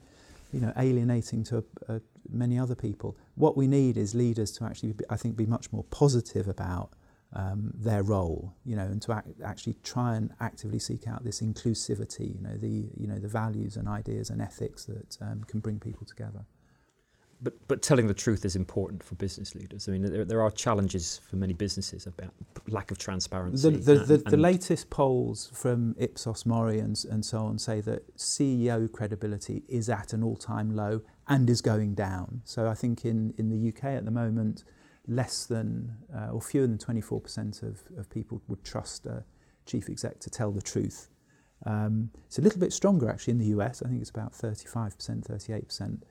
you 0.51 0.59
know, 0.59 0.73
alienating 0.77 1.43
to 1.45 1.63
uh, 1.87 1.99
many 2.29 2.57
other 2.59 2.75
people. 2.75 3.17
What 3.35 3.57
we 3.57 3.67
need 3.67 3.97
is 3.97 4.13
leaders 4.13 4.51
to 4.53 4.65
actually, 4.65 4.93
be, 4.93 5.05
I 5.09 5.17
think, 5.17 5.35
be 5.35 5.45
much 5.45 5.71
more 5.71 5.83
positive 5.85 6.47
about 6.47 6.91
um, 7.33 7.71
their 7.73 8.03
role, 8.03 8.53
you 8.65 8.75
know, 8.75 8.83
and 8.83 9.01
to 9.03 9.13
act, 9.13 9.29
actually 9.43 9.75
try 9.83 10.15
and 10.15 10.31
actively 10.39 10.79
seek 10.79 11.07
out 11.07 11.23
this 11.23 11.41
inclusivity, 11.41 12.35
you 12.35 12.41
know, 12.41 12.57
the 12.57 12.89
you 12.97 13.07
know 13.07 13.19
the 13.19 13.27
values 13.27 13.77
and 13.77 13.87
ideas 13.87 14.29
and 14.29 14.41
ethics 14.41 14.85
that 14.85 15.17
um, 15.21 15.43
can 15.45 15.59
bring 15.59 15.79
people 15.79 16.05
together. 16.05 16.45
But, 17.43 17.67
but 17.67 17.81
telling 17.81 18.05
the 18.05 18.13
truth 18.13 18.45
is 18.45 18.55
important 18.55 19.03
for 19.03 19.15
business 19.15 19.55
leaders. 19.55 19.87
I 19.87 19.93
mean, 19.93 20.03
there, 20.03 20.25
there 20.25 20.41
are 20.43 20.51
challenges 20.51 21.21
for 21.27 21.37
many 21.37 21.53
businesses 21.53 22.05
about 22.05 22.31
lack 22.67 22.91
of 22.91 22.99
transparency. 22.99 23.71
The, 23.71 23.77
the, 23.77 24.17
the, 24.17 24.23
and, 24.27 24.41
latest 24.41 24.91
polls 24.91 25.51
from 25.53 25.95
Ipsos 25.97 26.45
Mori 26.45 26.77
and, 26.79 27.03
and 27.09 27.25
so 27.25 27.39
on 27.39 27.57
say 27.57 27.81
that 27.81 28.15
CEO 28.15 28.91
credibility 28.91 29.63
is 29.67 29.89
at 29.89 30.13
an 30.13 30.23
all 30.23 30.35
time 30.35 30.75
low 30.75 31.01
and 31.27 31.49
is 31.49 31.61
going 31.61 31.95
down. 31.95 32.41
So 32.43 32.67
I 32.67 32.75
think 32.75 33.05
in, 33.05 33.33
in 33.39 33.49
the 33.49 33.69
UK 33.69 33.85
at 33.85 34.05
the 34.05 34.11
moment, 34.11 34.63
less 35.07 35.45
than 35.45 35.97
uh, 36.15 36.29
or 36.31 36.41
fewer 36.41 36.67
than 36.67 36.77
24% 36.77 37.63
of, 37.63 37.81
of 37.97 38.09
people 38.09 38.41
would 38.47 38.63
trust 38.63 39.05
a 39.05 39.23
chief 39.65 39.89
exec 39.89 40.19
to 40.19 40.29
tell 40.29 40.51
the 40.51 40.61
truth. 40.61 41.09
Um, 41.65 42.09
it's 42.25 42.39
a 42.39 42.41
little 42.41 42.59
bit 42.59 42.73
stronger 42.73 43.09
actually 43.09 43.31
in 43.31 43.39
the 43.39 43.45
US. 43.57 43.81
I 43.83 43.89
think 43.89 44.01
it's 44.01 44.09
about 44.09 44.33
35%, 44.33 44.95
38%. 45.27 46.01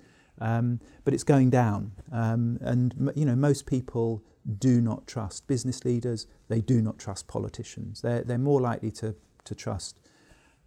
Um, 0.40 0.80
but 1.04 1.12
it's 1.14 1.24
going 1.24 1.50
down. 1.50 1.92
Um, 2.12 2.58
and 2.60 3.12
you 3.14 3.24
know, 3.24 3.36
most 3.36 3.66
people 3.66 4.22
do 4.58 4.80
not 4.80 5.06
trust 5.06 5.46
business 5.46 5.84
leaders. 5.84 6.26
They 6.48 6.60
do 6.60 6.80
not 6.80 6.98
trust 6.98 7.28
politicians. 7.28 8.00
They're, 8.00 8.22
they're 8.22 8.38
more 8.38 8.60
likely 8.60 8.90
to, 8.92 9.14
to 9.44 9.54
trust 9.54 10.00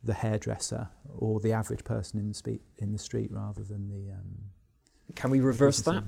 the 0.03 0.13
hairdresser 0.13 0.89
or 1.17 1.39
the 1.39 1.53
average 1.53 1.83
person 1.83 2.19
in 2.19 2.27
the, 2.29 2.33
spe- 2.33 2.61
in 2.77 2.91
the 2.91 2.97
street 2.97 3.31
rather 3.31 3.63
than 3.63 3.89
the. 3.89 4.13
Um, 4.13 5.15
Can 5.15 5.31
we 5.31 5.39
reverse 5.39 5.79
that? 5.81 6.03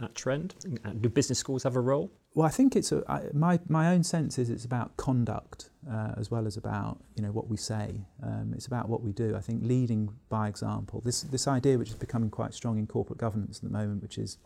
That 0.00 0.14
trend? 0.14 0.54
Do 1.00 1.08
business 1.08 1.38
schools 1.38 1.62
have 1.62 1.76
a 1.76 1.80
role? 1.80 2.10
Well, 2.34 2.46
I 2.46 2.50
think 2.50 2.76
it's 2.76 2.92
a, 2.92 3.02
I, 3.08 3.22
my 3.32 3.58
my 3.68 3.92
own 3.92 4.02
sense 4.02 4.38
is 4.38 4.50
it's 4.50 4.64
about 4.64 4.96
conduct 4.96 5.70
uh, 5.90 6.12
as 6.16 6.30
well 6.30 6.46
as 6.46 6.56
about 6.56 6.98
you 7.16 7.22
know 7.22 7.32
what 7.32 7.48
we 7.48 7.56
say. 7.56 8.06
Um, 8.22 8.52
it's 8.54 8.66
about 8.66 8.88
what 8.88 9.02
we 9.02 9.12
do. 9.12 9.36
I 9.36 9.40
think 9.40 9.62
leading 9.64 10.10
by 10.28 10.48
example. 10.48 11.00
This 11.04 11.22
this 11.22 11.48
idea 11.48 11.78
which 11.78 11.88
is 11.88 11.96
becoming 11.96 12.30
quite 12.30 12.54
strong 12.54 12.78
in 12.78 12.86
corporate 12.86 13.18
governance 13.18 13.58
at 13.58 13.64
the 13.64 13.70
moment, 13.70 14.02
which 14.02 14.18
is 14.18 14.38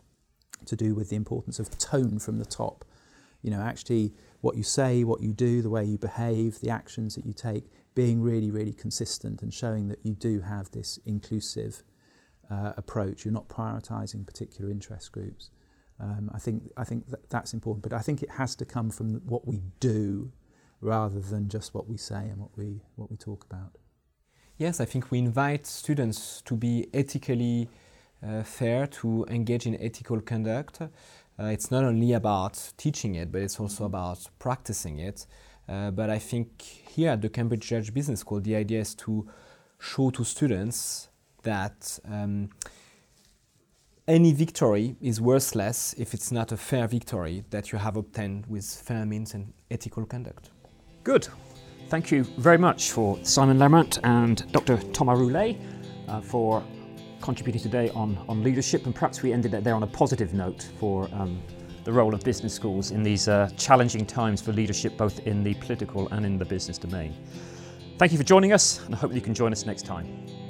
to 0.65 0.75
do 0.75 0.95
with 0.95 1.09
the 1.09 1.15
importance 1.15 1.59
of 1.59 1.77
tone 1.77 2.19
from 2.19 2.37
the 2.37 2.45
top. 2.45 2.85
You 3.41 3.51
know, 3.51 3.61
actually, 3.61 4.13
what 4.41 4.57
you 4.57 4.63
say, 4.63 5.03
what 5.03 5.21
you 5.21 5.31
do, 5.33 5.61
the 5.61 5.69
way 5.69 5.83
you 5.85 5.97
behave, 5.97 6.61
the 6.61 6.71
actions 6.71 7.13
that 7.15 7.25
you 7.25 7.33
take, 7.33 7.65
being 7.93 8.21
really, 8.21 8.49
really 8.49 8.73
consistent 8.73 9.41
and 9.43 9.53
showing 9.53 9.87
that 9.89 9.99
you 10.03 10.13
do 10.13 10.41
have 10.41 10.71
this 10.71 10.97
inclusive 11.05 11.83
uh, 12.49 12.73
approach. 12.77 13.25
You're 13.25 13.33
not 13.33 13.47
prioritising 13.47 14.25
particular 14.25 14.71
interest 14.71 15.11
groups. 15.11 15.49
Um, 15.99 16.29
I 16.33 16.39
think 16.39 16.71
I 16.75 16.83
think 16.83 17.07
that 17.09 17.29
that's 17.29 17.53
important, 17.53 17.83
but 17.83 17.93
I 17.93 17.99
think 17.99 18.21
it 18.21 18.31
has 18.31 18.55
to 18.55 18.65
come 18.65 18.89
from 18.89 19.21
what 19.25 19.47
we 19.47 19.61
do 19.79 20.31
rather 20.81 21.19
than 21.19 21.47
just 21.47 21.73
what 21.73 21.87
we 21.87 21.97
say 21.97 22.27
and 22.29 22.37
what 22.37 22.57
we 22.57 22.81
what 22.95 23.09
we 23.09 23.17
talk 23.17 23.45
about. 23.49 23.77
Yes, 24.57 24.79
I 24.79 24.85
think 24.85 25.11
we 25.11 25.19
invite 25.19 25.65
students 25.65 26.41
to 26.43 26.55
be 26.55 26.87
ethically 26.93 27.69
uh, 28.25 28.43
fair, 28.43 28.87
to 28.87 29.25
engage 29.29 29.65
in 29.65 29.75
ethical 29.81 30.21
conduct. 30.21 30.81
Uh, 30.81 31.45
it's 31.45 31.69
not 31.69 31.83
only 31.83 32.13
about 32.13 32.71
teaching 32.77 33.15
it, 33.15 33.31
but 33.31 33.41
it's 33.41 33.59
also 33.59 33.83
mm-hmm. 33.83 33.95
about 33.95 34.19
practicing 34.39 34.99
it. 34.99 35.25
Uh, 35.67 35.91
but 35.91 36.09
I 36.09 36.19
think 36.19 36.61
here 36.61 37.11
at 37.11 37.21
the 37.21 37.29
Cambridge 37.29 37.67
Judge 37.67 37.93
Business 37.93 38.21
School, 38.21 38.39
the 38.39 38.55
idea 38.55 38.81
is 38.81 38.95
to 38.95 39.27
show 39.79 40.09
to 40.11 40.23
students 40.23 41.09
that 41.45 41.97
um, 42.11 42.49
any 44.07 44.33
victory 44.33 44.95
is 45.01 45.19
worthless 45.19 45.95
if 45.97 46.13
it's 46.13 46.31
not 46.31 46.51
a 46.51 46.57
fair 46.57 46.87
victory 46.87 47.43
that 47.49 47.71
you 47.71 47.79
have 47.79 47.97
obtained 47.97 48.45
with 48.47 48.65
fair 48.65 49.05
means 49.05 49.33
and 49.33 49.51
ethical 49.71 50.05
conduct. 50.05 50.51
Good. 51.03 51.27
Thank 51.89 52.11
you 52.11 52.23
very 52.37 52.57
much 52.57 52.91
for 52.91 53.17
Simon 53.23 53.57
Learmount 53.57 53.99
and 54.03 54.51
Dr. 54.51 54.77
Thomas 54.91 55.19
Roulet 55.19 55.57
uh, 56.07 56.21
for 56.21 56.63
contributing 57.21 57.61
today 57.61 57.89
on, 57.91 58.17
on 58.27 58.43
leadership. 58.43 58.85
And 58.85 58.93
perhaps 58.93 59.23
we 59.23 59.33
ended 59.33 59.51
there 59.51 59.75
on 59.75 59.83
a 59.83 59.87
positive 59.87 60.33
note 60.33 60.69
for 60.79 61.09
um, 61.13 61.41
the 61.83 61.91
role 61.91 62.13
of 62.13 62.23
business 62.23 62.53
schools 62.53 62.91
in 62.91 63.03
these 63.03 63.27
uh, 63.27 63.49
challenging 63.57 64.05
times 64.05 64.41
for 64.41 64.51
leadership, 64.51 64.97
both 64.97 65.19
in 65.27 65.43
the 65.43 65.53
political 65.55 66.07
and 66.09 66.25
in 66.25 66.37
the 66.37 66.45
business 66.45 66.77
domain. 66.77 67.15
Thank 67.97 68.11
you 68.11 68.17
for 68.17 68.23
joining 68.23 68.51
us, 68.51 68.83
and 68.85 68.93
I 68.93 68.97
hope 68.97 69.13
you 69.13 69.21
can 69.21 69.33
join 69.33 69.51
us 69.51 69.65
next 69.65 69.85
time. 69.85 70.44